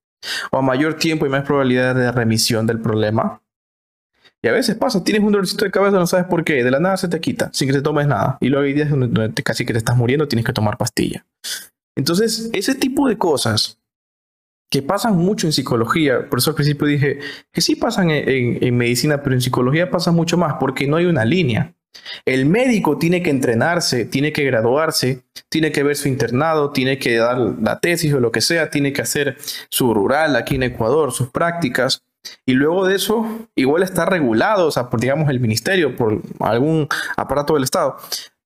[0.51, 3.41] o a mayor tiempo y más probabilidad de remisión del problema.
[4.43, 6.79] Y a veces pasa, tienes un dolorcito de cabeza, no sabes por qué, de la
[6.79, 8.37] nada se te quita, sin que te tomes nada.
[8.41, 11.25] Y luego hay días donde casi que te estás muriendo, tienes que tomar pastilla.
[11.97, 13.79] Entonces, ese tipo de cosas
[14.71, 17.21] que pasan mucho en psicología, por eso al principio dije
[17.53, 21.25] que sí pasan en medicina, pero en psicología pasa mucho más, porque no hay una
[21.25, 21.75] línea.
[22.25, 27.17] El médico tiene que entrenarse, tiene que graduarse, tiene que ver su internado, tiene que
[27.17, 29.37] dar la tesis o lo que sea, tiene que hacer
[29.71, 32.03] su rural aquí en Ecuador, sus prácticas.
[32.47, 36.89] Y luego de eso, igual está regulado, o sea, por digamos el ministerio, por algún
[37.17, 37.97] aparato del Estado.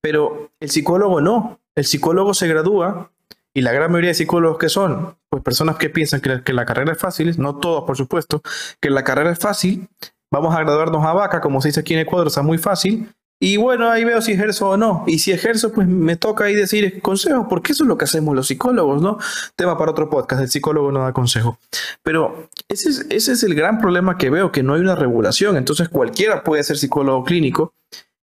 [0.01, 1.61] Pero el psicólogo no.
[1.75, 3.13] El psicólogo se gradúa
[3.55, 6.93] y la gran mayoría de psicólogos que son, pues personas que piensan que, la carrera
[6.93, 8.41] es fácil, no todos por supuesto,
[8.81, 9.89] que la carrera es fácil,
[10.31, 13.13] vamos a graduarnos a vaca, como se dice aquí en Ecuador, o sea, muy fácil,
[13.40, 15.05] y bueno, ahí veo si ejerzo o no.
[15.07, 18.35] Y si ejerzo, pues me toca ahí decir consejos, porque eso es lo que hacemos
[18.35, 19.18] los psicólogos, ¿no?
[19.55, 21.59] Tema para otro podcast, el psicólogo no da consejo.
[22.03, 25.57] Pero ese es, ese es el gran problema que veo, que no hay una regulación.
[25.57, 27.74] Entonces cualquiera puede ser psicólogo clínico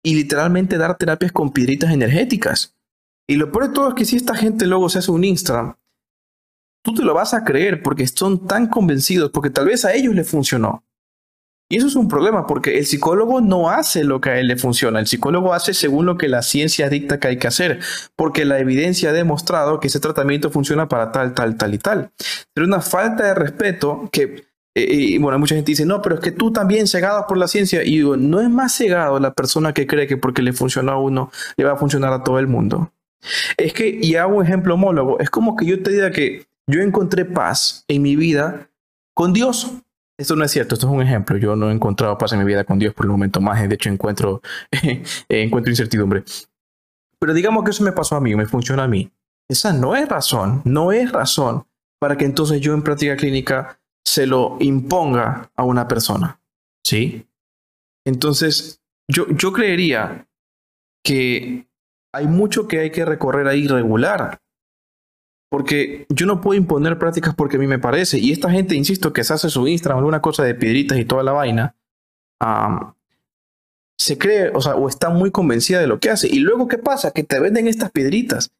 [0.04, 2.76] y literalmente dar terapias con piedritas energéticas.
[3.26, 5.74] Y lo peor de todo es que si esta gente luego se hace un Instagram,
[6.84, 10.14] tú te lo vas a creer porque son tan convencidos, porque tal vez a ellos
[10.14, 10.84] les funcionó.
[11.72, 14.58] Y eso es un problema porque el psicólogo no hace lo que a él le
[14.58, 17.78] funciona, el psicólogo hace según lo que la ciencia dicta que hay que hacer,
[18.14, 22.10] porque la evidencia ha demostrado que ese tratamiento funciona para tal, tal, tal y tal.
[22.52, 26.20] Pero una falta de respeto que, eh, y bueno, mucha gente dice, no, pero es
[26.20, 29.72] que tú también cegado por la ciencia, y digo, no es más cegado la persona
[29.72, 32.48] que cree que porque le funciona a uno, le va a funcionar a todo el
[32.48, 32.92] mundo.
[33.56, 36.82] Es que, y hago un ejemplo homólogo, es como que yo te diga que yo
[36.82, 38.68] encontré paz en mi vida
[39.14, 39.81] con Dios.
[40.18, 41.36] Esto no es cierto, esto es un ejemplo.
[41.36, 43.66] Yo no he encontrado paz en mi vida con Dios por el momento más.
[43.68, 44.42] De hecho, encuentro,
[45.28, 46.24] encuentro incertidumbre.
[47.18, 49.10] Pero digamos que eso me pasó a mí, me funciona a mí.
[49.48, 51.66] Esa no es razón, no es razón
[52.00, 56.40] para que entonces yo en práctica clínica se lo imponga a una persona.
[56.84, 57.28] ¿Sí?
[58.04, 60.26] Entonces, yo, yo creería
[61.04, 61.68] que
[62.12, 64.40] hay mucho que hay que recorrer ahí regular
[65.52, 68.18] porque yo no puedo imponer prácticas porque a mí me parece.
[68.18, 71.22] Y esta gente, insisto, que se hace su Instagram, alguna cosa de piedritas y toda
[71.22, 71.76] la vaina,
[73.98, 76.26] se cree, o sea, o está muy convencida de lo que hace.
[76.26, 77.10] Y luego, ¿qué pasa?
[77.10, 78.50] Que te venden estas piedritas.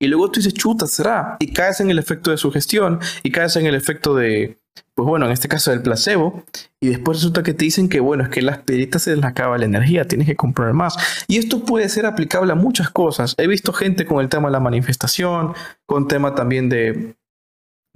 [0.00, 1.36] Y luego tú dices, chuta, será.
[1.38, 4.58] Y caes en el efecto de sugestión y caes en el efecto de,
[4.94, 6.42] pues bueno, en este caso del placebo,
[6.80, 9.58] y después resulta que te dicen que bueno, es que las piedritas se les acaba
[9.58, 10.96] la energía, tienes que comprar más.
[11.28, 13.34] Y esto puede ser aplicable a muchas cosas.
[13.36, 15.52] He visto gente con el tema de la manifestación,
[15.86, 17.14] con tema también de,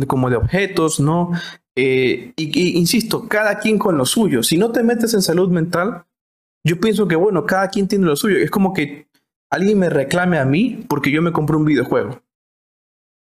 [0.07, 1.33] como de objetos, ¿no?
[1.77, 4.43] Eh, y, insisto, cada quien con lo suyo.
[4.43, 6.05] Si no te metes en salud mental,
[6.67, 8.39] yo pienso que bueno, cada quien tiene lo suyo.
[8.39, 9.09] Es como que
[9.55, 12.23] alguien me reclame a mí porque yo me compré un videojuego.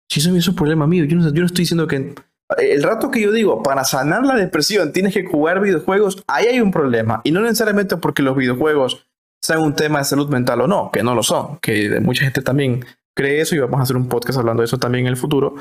[0.09, 2.15] Si eso es un problema mío, yo no, yo no estoy diciendo que
[2.57, 6.59] el rato que yo digo, para sanar la depresión tienes que jugar videojuegos, ahí hay
[6.59, 7.21] un problema.
[7.23, 9.07] Y no necesariamente porque los videojuegos
[9.41, 12.41] sean un tema de salud mental o no, que no lo son, que mucha gente
[12.41, 15.17] también cree eso y vamos a hacer un podcast hablando de eso también en el
[15.17, 15.55] futuro,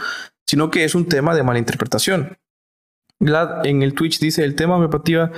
[0.46, 2.38] sino que es un tema de malinterpretación.
[3.20, 5.32] Glad en el Twitch dice, el tema homeopatía,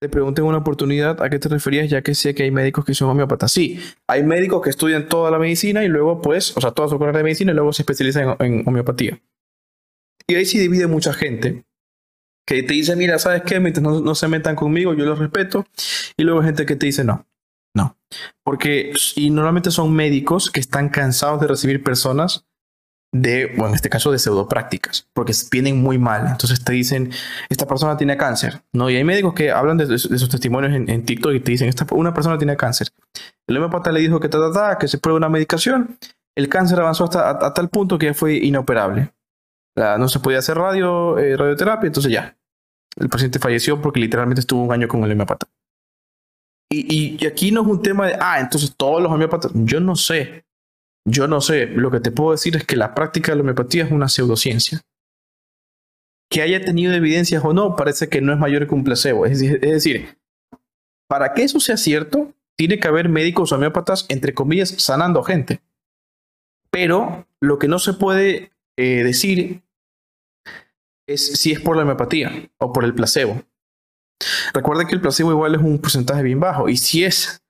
[0.00, 2.86] te pregunté en una oportunidad a qué te referías, ya que sé que hay médicos
[2.86, 3.52] que son homeopatas.
[3.52, 6.98] Sí, hay médicos que estudian toda la medicina y luego pues, o sea, toda su
[6.98, 9.20] carrera de medicina y luego se especializan en homeopatía.
[10.26, 11.64] Y ahí sí divide mucha gente
[12.46, 13.60] que te dice, mira, ¿sabes qué?
[13.60, 15.66] Mientras no, no se metan conmigo, yo los respeto.
[16.16, 17.26] Y luego hay gente que te dice, no,
[17.74, 17.98] no.
[18.42, 22.46] Porque, y normalmente son médicos que están cansados de recibir personas
[23.12, 26.28] de, bueno, en este caso de pseudoprácticas, porque vienen muy mal.
[26.28, 27.10] Entonces te dicen,
[27.48, 28.88] esta persona tiene cáncer, ¿no?
[28.88, 32.14] Y hay médicos que hablan de, sus testimonios en, TikTok y te dicen, esta, una
[32.14, 32.88] persona tiene cáncer.
[33.48, 35.98] El homeopata le dijo que, ta, que se pruebe una medicación,
[36.36, 39.12] el cáncer avanzó hasta tal punto que fue inoperable.
[39.76, 42.36] no se podía hacer radio, eh, radioterapia, entonces ya.
[42.96, 45.46] El paciente falleció porque literalmente estuvo un año con el homeopata.
[46.72, 49.96] Y, y, aquí no es un tema de, ah, entonces todos los homeopatas, yo no
[49.96, 50.44] sé.
[51.06, 53.84] Yo no sé, lo que te puedo decir es que la práctica de la homeopatía
[53.84, 54.82] es una pseudociencia.
[56.30, 59.26] Que haya tenido evidencias o no, parece que no es mayor que un placebo.
[59.26, 60.18] Es decir,
[61.08, 65.60] para que eso sea cierto, tiene que haber médicos homeópatas, entre comillas, sanando gente.
[66.70, 69.62] Pero lo que no se puede eh, decir
[71.08, 73.42] es si es por la homeopatía o por el placebo.
[74.52, 76.68] Recuerda que el placebo igual es un porcentaje bien bajo.
[76.68, 77.42] Y si es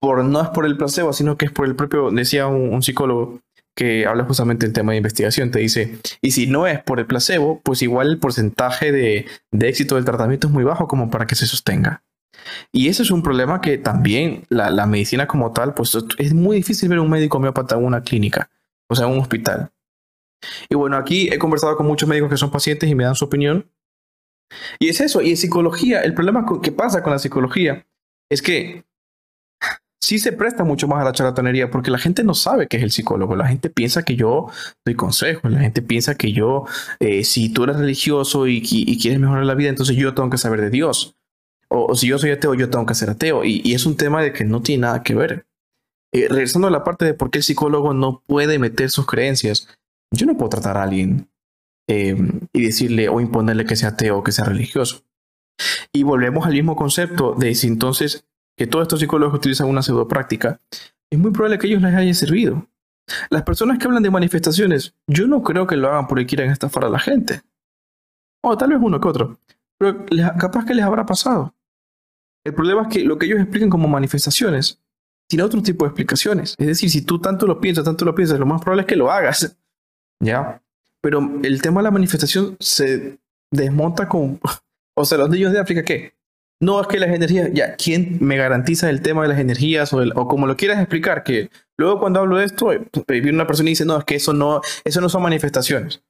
[0.00, 3.40] por no es por el placebo, sino que es por el propio, decía un, psicólogo
[3.74, 7.06] que habla justamente del tema de investigación, te dice, y si no es por el
[7.06, 11.36] placebo, pues igual el porcentaje de, éxito del tratamiento es muy bajo como para que
[11.36, 12.02] se sostenga.
[12.72, 16.88] Y ese es un problema que también la, medicina como tal, pues es muy difícil
[16.88, 18.50] ver un médico homeópata en una clínica,
[18.88, 19.70] o sea, en un hospital.
[20.68, 23.24] Y bueno, aquí he conversado con muchos médicos que son pacientes y me dan su
[23.24, 23.70] opinión.
[24.78, 27.86] Y es eso, y en psicología, el problema que pasa con la psicología
[28.30, 28.84] es que
[30.00, 32.82] sí se presta mucho más a la charlatanería porque la gente no sabe qué es
[32.82, 33.36] el psicólogo.
[33.36, 34.48] La gente piensa que yo
[34.84, 36.64] doy consejos, la gente piensa que yo,
[37.00, 40.60] eh, si tú eres religioso y, quieres mejorar la vida, entonces yo tengo que saber
[40.60, 41.16] de Dios.
[41.68, 43.44] O, si yo soy ateo, yo tengo que ser ateo.
[43.44, 45.46] Y, es un tema de que no tiene nada que ver.
[46.12, 49.68] Eh, regresando a la parte de por qué el psicólogo no puede meter sus creencias,
[50.10, 51.28] yo no puedo tratar a alguien
[51.86, 55.04] em, y decirle o imponerle que sea ateo o que sea religioso.
[55.92, 58.24] Y volvemos al mismo concepto de si entonces
[58.58, 60.60] que todos estos psicólogos utilizan una pseudopráctica,
[61.10, 62.66] es muy probable que ellos les haya servido.
[63.30, 66.84] Las personas que hablan de manifestaciones, yo no creo que lo hagan porque quieran estafar
[66.84, 67.40] a la gente.
[68.42, 69.38] O tal vez uno que otro.
[69.78, 70.04] Pero
[70.38, 71.54] capaz que les habrá pasado.
[72.44, 74.80] El problema es que lo que ellos explican como manifestaciones
[75.28, 76.54] tiene otro tipo de explicaciones.
[76.58, 78.96] Es decir, si tú tanto lo piensas, tanto lo piensas, lo más probable es que
[78.96, 79.56] lo hagas.
[80.22, 80.60] ¿Ya?
[81.00, 83.18] Pero el tema de la manifestación se
[83.52, 84.40] desmonta con...
[85.00, 86.17] O sea, los niños de África, ¿qué?
[86.60, 89.98] No, es que las energías, ya, ¿quién me garantiza el tema de las energías o,
[89.98, 91.22] o como lo quieras explicar?
[91.22, 94.16] Que luego cuando hablo de esto, eh, viene una persona y dice, no, es que
[94.16, 96.02] eso no, eso no son manifestaciones.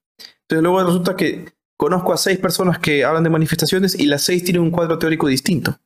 [0.43, 4.43] Entonces luego resulta que conozco a seis personas que hablan de manifestaciones y las seis
[4.43, 5.79] tienen un cuadro teórico distinto.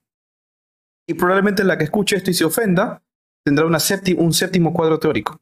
[1.09, 3.03] Y probablemente la que escuche esto y se ofenda
[3.45, 3.79] tendrá una
[4.17, 5.41] un séptimo cuadro teórico.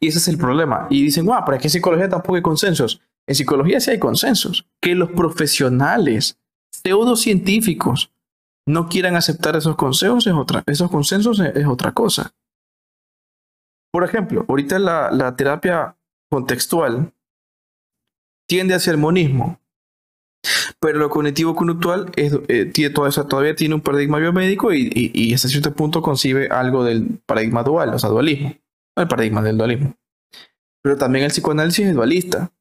[0.00, 0.86] Y ese es el problema.
[0.90, 3.02] Y dicen, guau, pero es que en psicología tampoco hay consensos.
[3.26, 4.66] En psicología sí hay consensos.
[4.80, 6.38] Que los profesionales
[6.70, 8.12] pseudocientíficos
[8.68, 12.34] no quieran aceptar esos consejos es otra, esos consensos es, otra cosa.
[13.90, 15.96] Por ejemplo, ahorita la, terapia
[16.30, 17.12] contextual
[18.46, 19.58] tiende hacia el monismo,
[20.78, 25.74] pero lo cognitivo conductual eh, tiene todavía tiene un paradigma biomédico y, y, hasta cierto
[25.74, 28.54] punto concibe algo del paradigma dual, o sea, dualismo,
[28.96, 29.96] el paradigma del dualismo.
[30.82, 32.52] Pero también el psicoanálisis es dualista.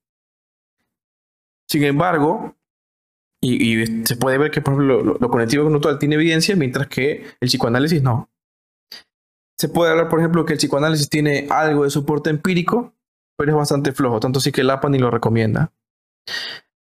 [1.67, 2.56] Sin embargo,
[3.41, 7.47] y, se puede ver que, por ejemplo, lo, cognitivo conductual tiene evidencia, mientras que el
[7.47, 8.29] psicoanálisis no.
[9.59, 12.93] Se puede hablar, por ejemplo, que el psicoanálisis tiene algo de soporte empírico,
[13.37, 15.71] pero es bastante flojo, tanto así que el APA ni lo recomienda.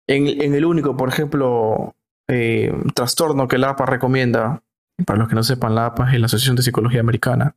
[0.08, 1.96] En, en el único, por ejemplo,
[2.28, 4.63] eh, trastorno que el APA recomienda,
[5.06, 7.56] para los que no sepan, la APA es la Asociación de Psicología Americana,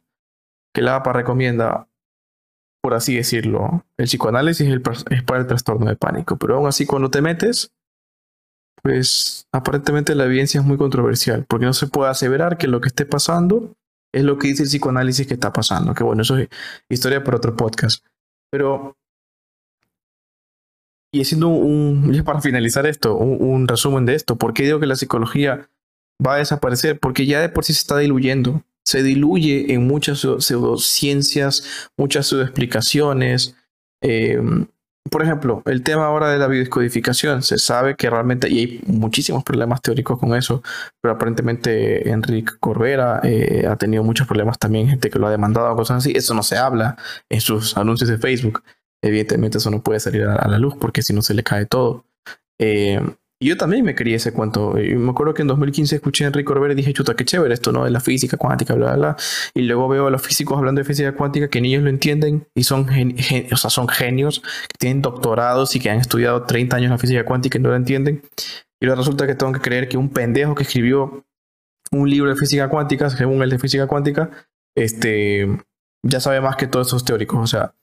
[0.74, 1.88] que la APA recomienda,
[2.82, 6.84] por así decirlo, el psicoanálisis es, es para el trastorno de pánico, pero aún así
[6.84, 7.72] cuando te metes,
[8.82, 12.88] pues aparentemente la evidencia es muy controversial, porque no se puede aseverar que lo que
[12.88, 13.74] esté pasando
[14.12, 15.94] es lo que dice el psicoanálisis que está pasando.
[15.94, 16.48] Que bueno, eso es
[16.88, 18.04] historia para otro podcast.
[18.50, 18.96] Pero,
[21.12, 24.86] y haciendo un, ya para finalizar esto, un, resumen de esto, ¿por qué digo que
[24.86, 25.68] la psicología
[26.24, 26.98] va a desaparecer?
[26.98, 28.62] Porque ya de por sí se está diluyendo.
[28.84, 33.56] Se diluye en muchas pseudociencias, muchas pseudoexplicaciones.
[34.02, 34.40] Eh,
[35.10, 39.44] por ejemplo, el tema ahora de la biodescodificación, se sabe que realmente, y hay muchísimos
[39.44, 40.62] problemas teóricos con eso,
[41.00, 45.74] pero aparentemente Enrique Corbera eh, ha tenido muchos problemas también, gente que lo ha demandado,
[45.76, 46.96] cosas así, eso no se habla
[47.28, 48.62] en sus anuncios de Facebook,
[49.02, 52.04] evidentemente eso no puede salir a, la luz porque si no se le cae todo.
[52.58, 53.00] Eh,
[53.40, 54.80] Y yo también me quería ese cuento.
[54.80, 57.54] Y me acuerdo que en 2015 escuché a Enrique Corbera y dije, chuta, qué chévere
[57.54, 57.84] esto, ¿no?
[57.84, 59.16] De la física cuántica, bla, bla, bla.
[59.54, 62.48] Y luego veo a los físicos hablando de física cuántica que ni ellos lo entienden
[62.56, 62.88] y son,
[63.52, 67.24] o sea, son genios que tienen doctorados y que han estudiado 30 años la física
[67.24, 68.22] cuántica y no la entienden.
[68.80, 71.24] Y ahora resulta que tengo que creer que un pendejo que escribió
[71.92, 74.30] un libro de física cuántica, según el de física cuántica,
[74.76, 75.46] este,
[76.02, 77.38] ya sabe más que todos esos teóricos.
[77.38, 77.74] O sea,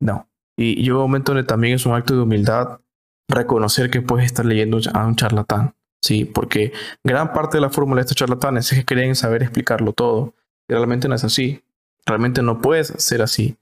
[0.00, 0.28] no.
[0.56, 2.80] Y yo momento donde también es un acto de humildad
[3.28, 5.74] reconocer que puedes estar leyendo a un charlatán.
[6.00, 6.72] Sí, porque
[7.04, 10.34] gran parte de la fórmula de estos charlatanes es que creen saber explicarlo todo.
[10.68, 11.62] Y realmente no es así.
[12.06, 13.58] Realmente no puedes ser así.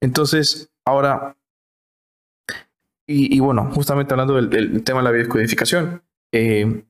[0.00, 1.36] Entonces, ahora,
[3.06, 6.02] y, bueno, justamente hablando del, tema de la biodescodificación,
[6.32, 6.84] eh,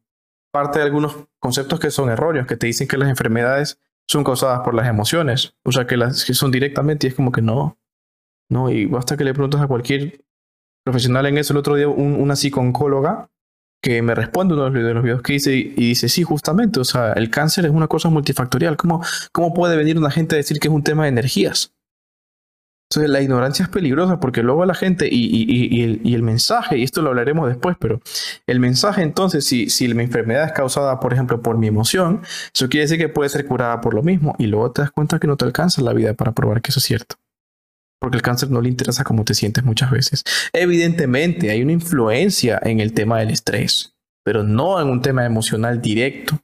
[0.53, 4.61] parte de algunos conceptos que son erróneos, que te dicen que las enfermedades son causadas
[4.61, 7.79] por las emociones, o sea, que las que son directamente y es como que no,
[8.49, 10.25] no, y basta que le preguntas a cualquier
[10.85, 13.31] profesional en eso el otro día, una psicóloga
[13.83, 17.13] que me responde uno de los videos que hice y, dice, sí, justamente, o sea,
[17.13, 18.79] el cáncer es una cosa multifactorial.
[18.79, 21.75] ¿Cómo, ¿Cómo puede venir una gente a decir que es un tema de energías?
[22.91, 26.79] Entonces la ignorancia es peligrosa porque luego la gente y, y, el, y, el, mensaje,
[26.79, 28.01] y esto lo hablaremos después, pero
[28.47, 32.23] el mensaje entonces, si, si mi enfermedad es causada, por ejemplo, por mi emoción,
[32.55, 35.19] eso quiere decir que puede ser curada por lo mismo y luego te das cuenta
[35.19, 37.17] que no te alcanza la vida para probar que eso es cierto
[38.05, 40.25] porque el cáncer no le interesa cómo te sientes muchas veces.
[40.53, 45.81] Evidentemente hay una influencia en el tema del estrés, pero no en un tema emocional
[45.81, 46.39] directo.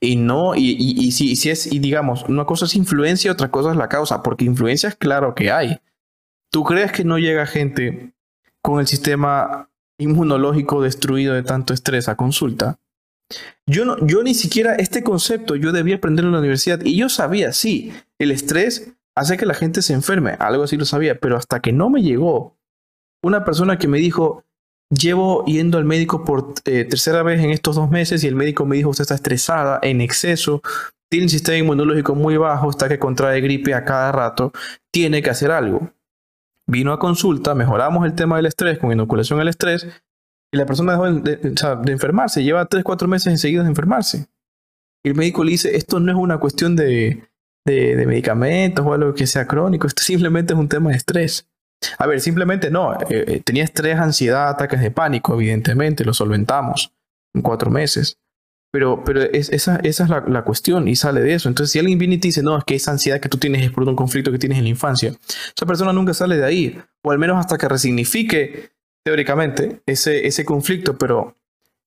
[0.00, 3.70] Y no, y, y, si, si, es, y digamos, una cosa es influencia, otra cosa
[3.70, 5.78] es la causa, porque influencia es claro que hay.
[6.50, 8.12] ¿Tú crees que no llega gente
[8.60, 12.80] con el sistema inmunológico destruido de tanto estrés a consulta?
[13.64, 17.08] Yo, no, yo ni siquiera este concepto yo debía aprenderlo en la universidad y yo
[17.08, 21.36] sabía, sí, el estrés hace que la gente se enferme, algo así lo sabía, pero
[21.36, 22.56] hasta que no me llegó
[23.22, 24.44] una persona que me dijo,
[24.90, 28.66] llevo yendo al médico por eh, tercera vez en estos dos meses y el médico
[28.66, 30.62] me dijo, usted está estresada, en exceso,
[31.08, 34.52] tiene un sistema inmunológico muy bajo, está que contrae gripe a cada rato,
[34.92, 35.90] tiene que hacer algo.
[36.66, 39.86] Vino a consulta, mejoramos el tema del estrés con inoculación al estrés
[40.52, 44.26] y la persona dejó de, de enfermarse, lleva tres, cuatro meses enseguida de enfermarse.
[45.02, 47.22] Y el médico le dice, esto no es una cuestión de,
[47.66, 49.86] de, medicamentos o algo que sea crónico.
[49.86, 51.48] Esto simplemente es un tema de estrés.
[51.98, 52.94] A ver, simplemente no.
[52.94, 56.92] Eh, eh, tenía estrés, ansiedad, ataques de pánico, evidentemente, lo solventamos
[57.34, 58.18] en cuatro meses.
[58.72, 61.48] Pero, pero esa, esa es la, cuestión y sale de eso.
[61.48, 63.62] Entonces, si alguien viene y te dice, no, es que esa ansiedad que tú tienes
[63.62, 65.12] es por un conflicto que tienes en la infancia,
[65.54, 66.80] esa persona nunca sale de ahí.
[67.02, 68.70] O al menos hasta que resignifique
[69.04, 71.36] teóricamente ese, ese conflicto, pero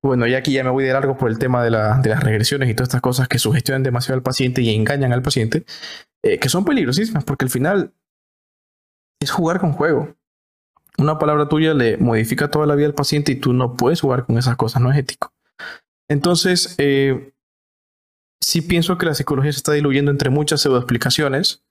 [0.01, 2.73] bueno, ya aquí ya me voy de largo por el tema de, las regresiones y
[2.73, 5.65] todas estas cosas que sugestionan demasiado al paciente y engañan al paciente,
[6.23, 7.93] eh, que son peligrosísimas, porque al final
[9.21, 10.15] es jugar con juego.
[10.97, 14.25] Una palabra tuya le modifica toda la vida al paciente y tú no puedes jugar
[14.25, 15.33] con esas cosas, no es ético.
[16.09, 17.33] Entonces, eh,
[18.41, 21.63] sí pienso que la psicología se está diluyendo entre muchas pseudoexplicaciones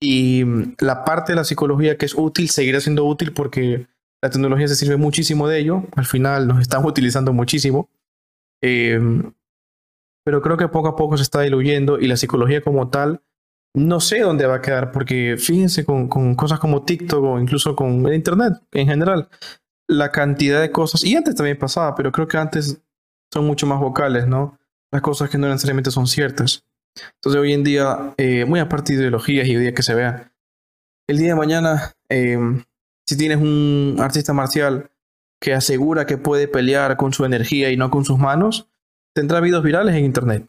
[0.00, 3.86] y mm, la parte de la psicología que es útil seguirá siendo útil porque
[4.22, 5.84] la tecnología se sirve muchísimo de ello.
[5.96, 7.88] Al final nos estamos utilizando muchísimo.
[8.62, 9.32] Em,
[10.24, 13.22] pero creo que poco a poco se está diluyendo y la psicología como tal,
[13.74, 18.04] no sé dónde va a quedar, porque fíjense con, cosas como TikTok o incluso con
[18.06, 19.28] el Internet en general,
[19.88, 22.82] la cantidad de cosas, y antes también pasaba, pero creo que antes
[23.32, 24.58] son mucho más vocales, ¿no?
[24.92, 26.64] Las cosas que no necesariamente son ciertas.
[27.14, 30.32] Entonces hoy en día, eh, muy aparte de ideologías y de que se vean,
[31.08, 32.64] el día de mañana em,
[33.08, 34.90] si tienes un artista marcial
[35.40, 38.68] que asegura que puede pelear con su energía y no con sus manos,
[39.14, 40.46] tendrá videos virales en internet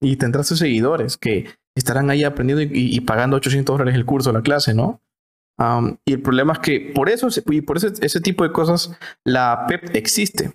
[0.00, 4.42] y tendrá sus seguidores que estarán ahí aprendiendo y, pagando 800 dólares el curso, la
[4.42, 5.00] clase, ¿no?
[6.04, 9.94] y el problema es que por eso y por ese, tipo de cosas la PEP
[9.94, 10.52] existe.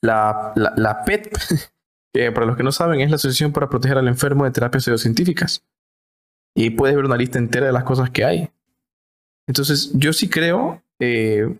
[0.00, 1.30] La, la, la PEP,
[2.14, 4.84] que para los que no saben, es la Asociación para Proteger al Enfermo de Terapias
[4.84, 5.62] Pseudocientíficas.
[6.54, 8.50] Y puedes ver una lista entera de las cosas que hay.
[9.46, 11.58] Entonces, yo sí creo eh,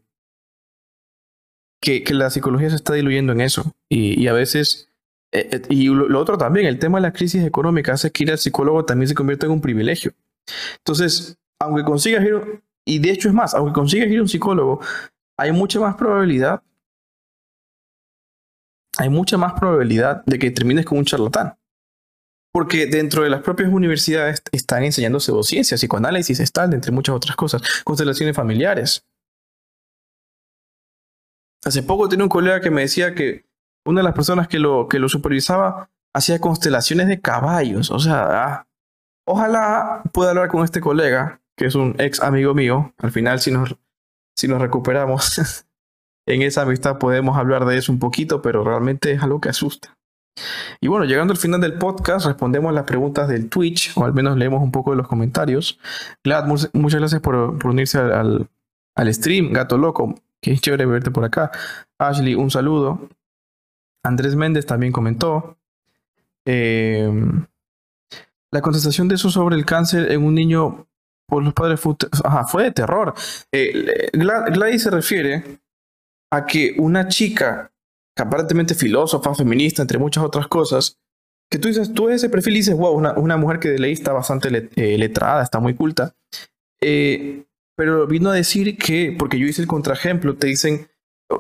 [1.81, 3.73] que, la psicología se está diluyendo en eso.
[3.89, 4.91] Y, a veces,
[5.33, 8.31] eh, eh, y lo, otro también, el tema de la crisis económica hace que ir
[8.31, 10.13] al psicólogo también se convierta en un privilegio.
[10.79, 14.81] Entonces, aunque consigas ir, y de hecho es más, aunque consigas ir a un psicólogo,
[15.39, 16.63] hay mucha más probabilidad,
[18.99, 21.55] hay mucha más probabilidad de que termines con un charlatán.
[22.57, 27.61] Porque dentro de las propias universidades están enseñando pseudociencias, psicoanálisis, estal, entre muchas otras cosas,
[27.85, 29.05] constelaciones familiares.
[31.67, 33.45] Hace poco tenía un colega que me decía que
[33.85, 37.91] una de las personas que lo, que lo supervisaba hacía constelaciones de caballos.
[37.91, 38.67] O sea, ah,
[39.27, 42.95] ojalá pueda hablar con este colega, que es un ex amigo mío.
[42.97, 43.77] Al final, si nos,
[44.35, 45.67] si nos recuperamos,
[46.27, 49.99] en esa amistad podemos hablar de eso un poquito, pero realmente es algo que asusta.
[50.81, 54.37] Y bueno, llegando al final del podcast, respondemos las preguntas del Twitch, o al menos
[54.37, 55.79] leemos un poco de los comentarios.
[56.23, 57.35] Glad, muchas gracias por,
[57.65, 58.49] unirse al,
[59.15, 59.53] stream.
[59.53, 61.51] Gato Loco, que chévere verte por acá.
[61.99, 63.09] Ashley, un saludo.
[64.05, 65.59] Andrés Méndez también comentó.
[66.45, 67.47] Em,
[68.53, 70.87] la contestación de eso sobre el cáncer en un niño
[71.27, 73.15] por los padres fue, de terror.
[73.53, 75.61] Eh, Gladys se refiere
[76.31, 77.73] a que una chica,
[78.17, 80.99] aparentemente filósofa, feminista, entre muchas otras cosas,
[81.51, 83.93] que tú dices, tú ese perfil y dices, wow, una, una mujer que de ley
[83.93, 86.15] está bastante eh, letrada, está muy culta,
[86.81, 87.45] eh,
[87.77, 90.89] pero vino a decir que, porque yo hice el contraejemplo, te dicen,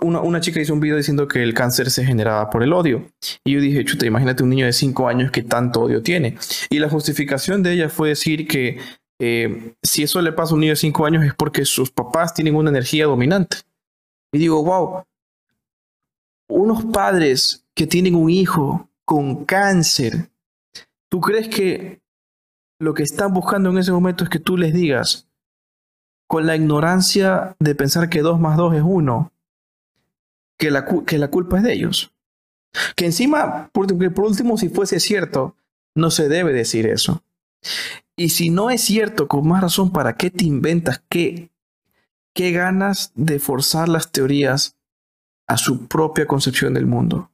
[0.02, 3.08] una, una, chica hizo un video diciendo que el cáncer se generaba por el odio.
[3.44, 6.36] Y yo dije, chuta, imagínate un niño de 5 años que tanto odio tiene.
[6.70, 8.80] Y la justificación de ella fue decir que
[9.20, 12.34] eh, si eso le pasa a un niño de 5 años es porque sus papás
[12.34, 13.58] tienen una energía dominante.
[14.32, 15.04] Y digo, wow,
[16.48, 20.30] unos padres que tienen un hijo con cáncer,
[21.08, 22.00] ¿tú crees que
[22.78, 25.28] lo que están buscando en ese momento es que tú les digas,
[26.26, 29.32] con la ignorancia de pensar que 2 más 2 es 1,
[30.58, 32.12] que la, que la culpa es de ellos?
[32.94, 35.56] Que encima, porque por último, si fuese cierto,
[35.94, 37.22] no se debe decir eso.
[38.16, 41.02] Y si no es cierto, con más razón, ¿para qué te inventas?
[41.08, 41.50] ¿Qué,
[42.34, 44.75] qué ganas de forzar las teorías
[45.46, 47.30] a su propia concepción del mundo?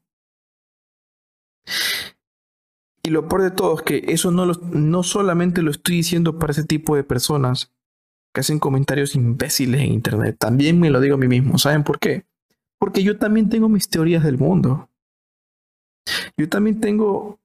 [3.03, 6.53] Y lo peor de todo es que eso no, no solamente lo estoy diciendo para
[6.53, 7.73] ese tipo de personas
[8.33, 11.59] que hacen comentarios imbéciles en Internet, también me lo digo a mí mismo.
[11.59, 12.25] ¿Saben por qué?
[12.79, 14.89] Porque yo también tengo mis teorías del mundo.
[16.37, 17.39] Yo también tengo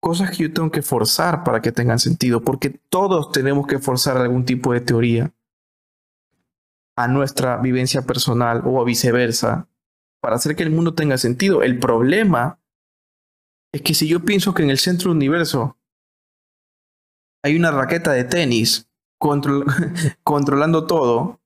[0.00, 4.16] cosas que yo tengo que forzar para que tengan sentido, porque todos tenemos que forzar
[4.16, 5.32] algún tipo de teoría
[6.96, 9.68] a nuestra vivencia personal o viceversa
[10.20, 11.62] para hacer que el mundo tenga sentido.
[11.62, 12.60] El problema
[13.72, 15.76] es que si yo pienso que en el centro del universo
[17.44, 18.88] hay una raqueta de tenis
[20.24, 21.40] controlando todo,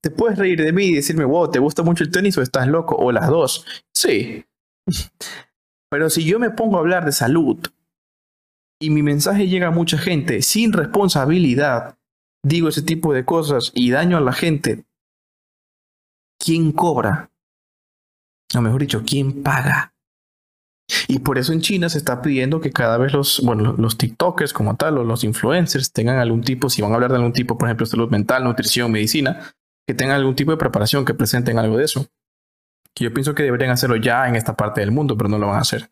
[0.00, 2.68] te puedes reír de mí y decirme, wow, ¿te gusta mucho el tenis o estás
[2.68, 2.96] loco?
[2.96, 3.66] O las dos.
[3.94, 4.44] Sí.
[5.90, 7.58] Pero si yo me pongo a hablar de salud,
[8.80, 11.96] y mi mensaje llega a mucha gente sin responsabilidad,
[12.42, 14.84] digo ese tipo de cosas y daño a la gente,
[16.38, 17.30] ¿quién cobra?
[18.56, 19.94] O mejor dicho, ¿quién paga?
[21.08, 24.52] Y por eso en China se está pidiendo que cada vez los, bueno, los TikTokers
[24.52, 27.56] como tal o los influencers tengan algún tipo, si van a hablar de algún tipo,
[27.56, 29.54] por ejemplo, salud mental, nutrición, medicina,
[29.86, 32.06] que tengan algún tipo de preparación, que presenten algo de eso.
[32.94, 35.46] Que yo pienso que deberían hacerlo ya en esta parte del mundo, pero no lo
[35.46, 35.90] van a hacer.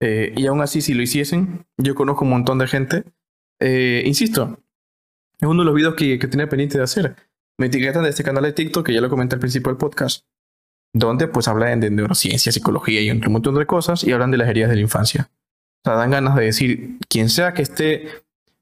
[0.00, 3.04] Eh, y aún así, si lo hiciesen, yo conozco un montón de gente.
[3.60, 4.58] Eh, insisto,
[5.40, 7.16] es uno de los videos que, que tenía pendiente de hacer.
[7.58, 10.26] Me etiquetan de este canal de TikTok, que ya lo comenté al principio del podcast,
[10.98, 14.48] donde pues hablan de neurociencia, psicología y un montón de cosas, y hablan de las
[14.48, 15.30] heridas de la infancia.
[15.84, 18.08] O sea, dan ganas de decir, quien sea que esté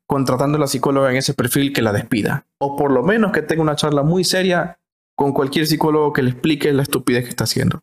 [0.07, 2.47] contratando a la psicóloga en ese perfil, que la despida.
[2.59, 4.79] O por lo menos que tenga una charla muy seria
[5.17, 7.83] con cualquier psicólogo que le explique la estupidez que está haciendo.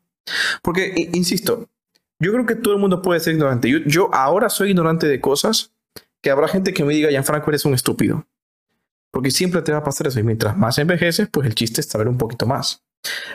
[0.62, 1.70] Porque, insisto,
[2.20, 3.84] yo creo que todo el mundo puede ser ignorante.
[3.88, 5.74] Yo, ahora soy ignorante de cosas
[6.22, 8.28] que habrá gente que me diga, Gianfranco, eres un estúpido.
[9.12, 10.20] Porque siempre te va a pasar eso.
[10.20, 12.84] Y mientras más envejeces, pues el chiste es saber un poquito más.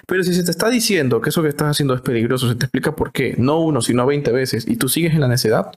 [0.07, 2.67] Pero si se te está diciendo que eso que estás haciendo es peligroso, se te
[2.67, 5.73] explica por qué, no uno, sino 20 veces, y tú sigues en la necedad,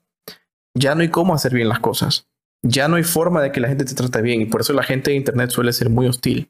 [0.75, 2.27] ya no hay cómo hacer bien las cosas.
[2.61, 4.41] Ya no hay forma de que la gente te trate bien.
[4.41, 6.49] Y por eso la gente de Internet suele ser muy hostil.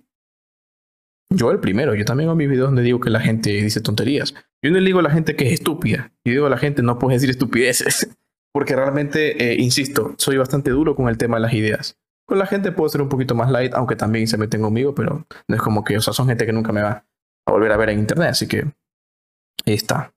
[1.32, 4.34] Yo el primero, yo también hago mis videos donde digo que la gente dice tonterías.
[4.64, 6.12] Yo no le digo a la gente que es estúpida.
[6.26, 8.10] Yo digo a la gente no puedes decir estupideces.
[8.52, 12.00] Porque realmente, eh, insisto, soy bastante duro con el tema de las ideas.
[12.28, 15.28] Con la gente puedo ser un poquito más light, aunque también se meten conmigo, pero
[15.48, 17.06] no es como que, o sea, son gente que nunca me va
[17.50, 18.66] a volver a ver en internet, así que
[19.66, 20.14] ahí está.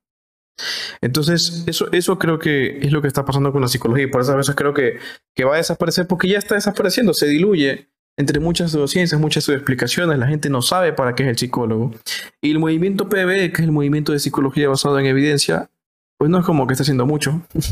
[1.00, 4.20] Entonces, eso, eso creo que es lo que está pasando con la psicología y por
[4.20, 4.98] esas veces creo que,
[5.34, 10.18] que va a desaparecer porque ya está desapareciendo, se diluye entre muchas ciencias, muchas explicaciones,
[10.18, 11.92] la gente no sabe para qué es el psicólogo.
[12.40, 15.70] Y el movimiento PB, que es el movimiento de psicología basado en evidencia,
[16.18, 17.42] pues no es como que está haciendo mucho.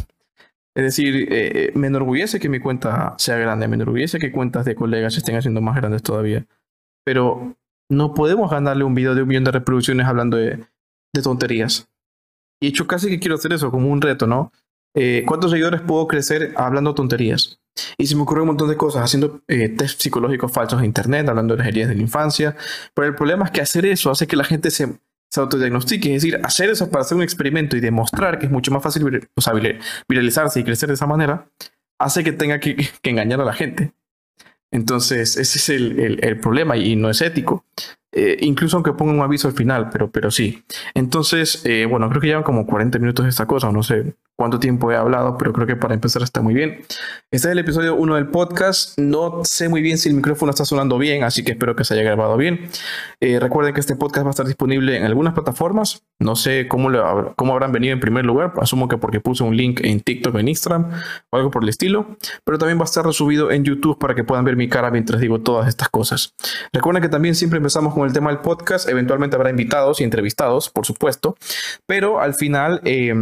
[0.73, 4.77] Es decir, eh, me enorgullece que mi cuenta sea grande, me enorgullece que cuentas de
[4.77, 6.47] colegas estén haciendo más grandes todavía.
[7.05, 7.57] Pero
[7.91, 10.65] no podemos ganarle un video de un millón de reproducciones hablando de,
[11.23, 11.89] tonterías.
[12.63, 14.53] Y hecho casi que quiero hacer eso como un reto, ¿no?
[14.95, 17.61] Eh, ¿Cuántos seguidores puedo crecer hablando tonterías?
[17.99, 21.29] Y se me ocurrió un montón de cosas, haciendo eh, test psicológicos falsos en internet,
[21.29, 22.57] hablando de las de la infancia.
[22.95, 24.99] Pero el problema es que hacer eso hace que la gente se,
[25.37, 26.15] autodiagnostique.
[26.15, 29.05] Es decir, hacer eso para hacer un experimento y demostrar que es mucho más fácil
[30.09, 31.49] viralizarse y crecer de esa manera,
[31.99, 33.93] hace que tenga que, engañar a la gente.
[34.73, 37.65] Entonces, ese es el, problema y no es ético.
[38.13, 40.65] Eh, incluso aunque ponga un aviso al final, pero, pero sí.
[40.95, 44.91] Entonces, eh, bueno, creo que llevan como 40 minutos esta cosa, no sé cuánto tiempo
[44.91, 46.79] he hablado, pero creo que para empezar está muy bien.
[47.31, 48.99] Este es el episodio 1 del podcast.
[48.99, 51.93] No sé muy bien si el micrófono está sonando bien, así que espero que se
[51.93, 52.71] haya grabado bien.
[53.21, 56.05] Eh, recuerden que este podcast va a estar disponible en algunas plataformas.
[56.19, 56.89] No sé cómo,
[57.37, 58.55] cómo habrán venido en primer lugar.
[58.63, 60.91] Asumo que porque puse un link en TikTok, en Instagram
[61.29, 62.17] o algo por el estilo.
[62.43, 65.21] Pero también va a estar resubido en YouTube para que puedan ver mi cara mientras
[65.21, 66.35] digo todas estas cosas.
[66.73, 68.89] Recuerden que también siempre empezamos con el tema del podcast.
[68.89, 71.37] Eventualmente habrá invitados y entrevistados, por supuesto.
[71.87, 72.81] Pero al final...
[72.85, 73.15] Eh,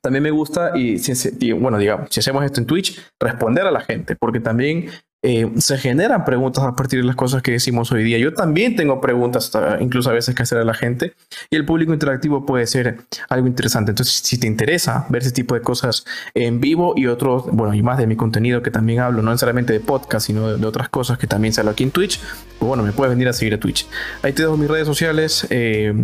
[0.00, 3.80] también me gusta, y, si, bueno, digamos, si hacemos esto en Twitch, responder a la
[3.80, 4.90] gente, porque también
[5.22, 8.18] eh, se generan preguntas a partir de las cosas que decimos hoy día.
[8.18, 9.50] Yo también tengo preguntas,
[9.80, 11.14] incluso a veces que hacer a la gente,
[11.50, 12.98] y el público interactivo puede ser
[13.28, 13.90] algo interesante.
[13.90, 16.04] Entonces, si te interesa ver ese tipo de cosas
[16.34, 19.72] en vivo y otros, bueno, y más de mi contenido que también hablo, no necesariamente
[19.72, 22.20] de podcast, sino de, otras cosas que también hablo aquí en Twitch,
[22.58, 23.86] pues bueno, me puedes venir a seguir a Twitch.
[24.22, 25.46] Ahí te dejo mis redes sociales.
[25.50, 25.94] Eh,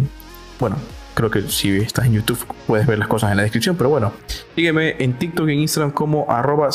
[0.58, 0.76] bueno,
[1.14, 3.76] Creo que si estás en YouTube puedes ver las cosas en la descripción.
[3.76, 4.12] Pero bueno,
[4.54, 6.70] sígueme en TikTok y en Instagram como arroba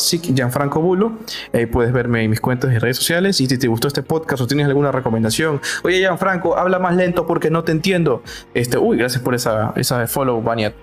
[0.76, 1.20] Bulo.
[1.54, 3.40] Ahí puedes verme en mis cuentas y redes sociales.
[3.42, 7.26] Y si te gustó este podcast o tienes alguna recomendación, oye Gianfranco, habla más lento
[7.26, 8.24] porque no te entiendo.
[8.54, 10.74] Este, uy, gracias por esa, esa follow, Baniat.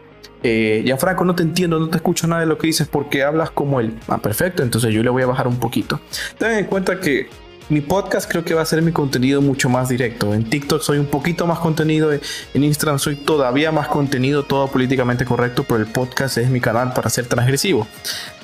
[0.42, 3.50] Eh, Gianfranco, no te entiendo, no te escucho nada de lo que dices porque hablas
[3.50, 3.98] como él.
[4.08, 6.00] Ah, perfecto, entonces yo le voy a bajar un poquito.
[6.38, 7.28] Ten en cuenta que
[7.68, 10.34] mi podcast creo que va a ser mi contenido mucho más directo.
[10.34, 15.24] En TikTok soy un poquito más contenido, en Instagram soy todavía más contenido, todo políticamente
[15.24, 17.86] correcto, pero el podcast es mi canal para ser transgresivo.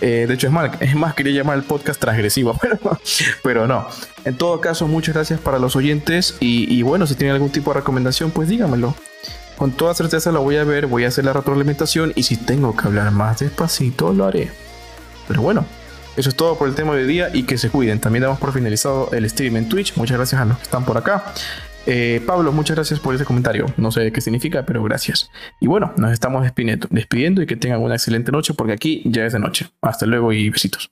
[0.00, 2.58] Eh, de hecho, es más, es más, quería llamar el podcast transgresivo,
[3.42, 3.86] pero, no.
[4.24, 7.80] En todo caso, muchas gracias para los oyentes y, bueno, si tienen algún tipo de
[7.80, 8.94] recomendación, pues dígamelo.
[9.56, 12.76] Con toda certeza lo voy a ver, voy a hacer la retroalimentación y si tengo
[12.76, 14.50] que hablar más despacito, lo haré.
[15.28, 15.64] Pero bueno,
[16.16, 18.00] eso es todo por el tema de hoy día y que se cuiden.
[18.00, 19.96] También damos por finalizado el stream en Twitch.
[19.96, 21.32] Muchas gracias a los que están por acá.
[21.86, 23.66] Eh, Pablo, muchas gracias por ese comentario.
[23.76, 25.30] No sé qué significa, pero gracias.
[25.60, 29.24] Y bueno, nos estamos despidiendo, despidiendo y que tengan una excelente noche porque aquí ya
[29.24, 29.68] es de noche.
[29.80, 30.90] Hasta luego y besitos.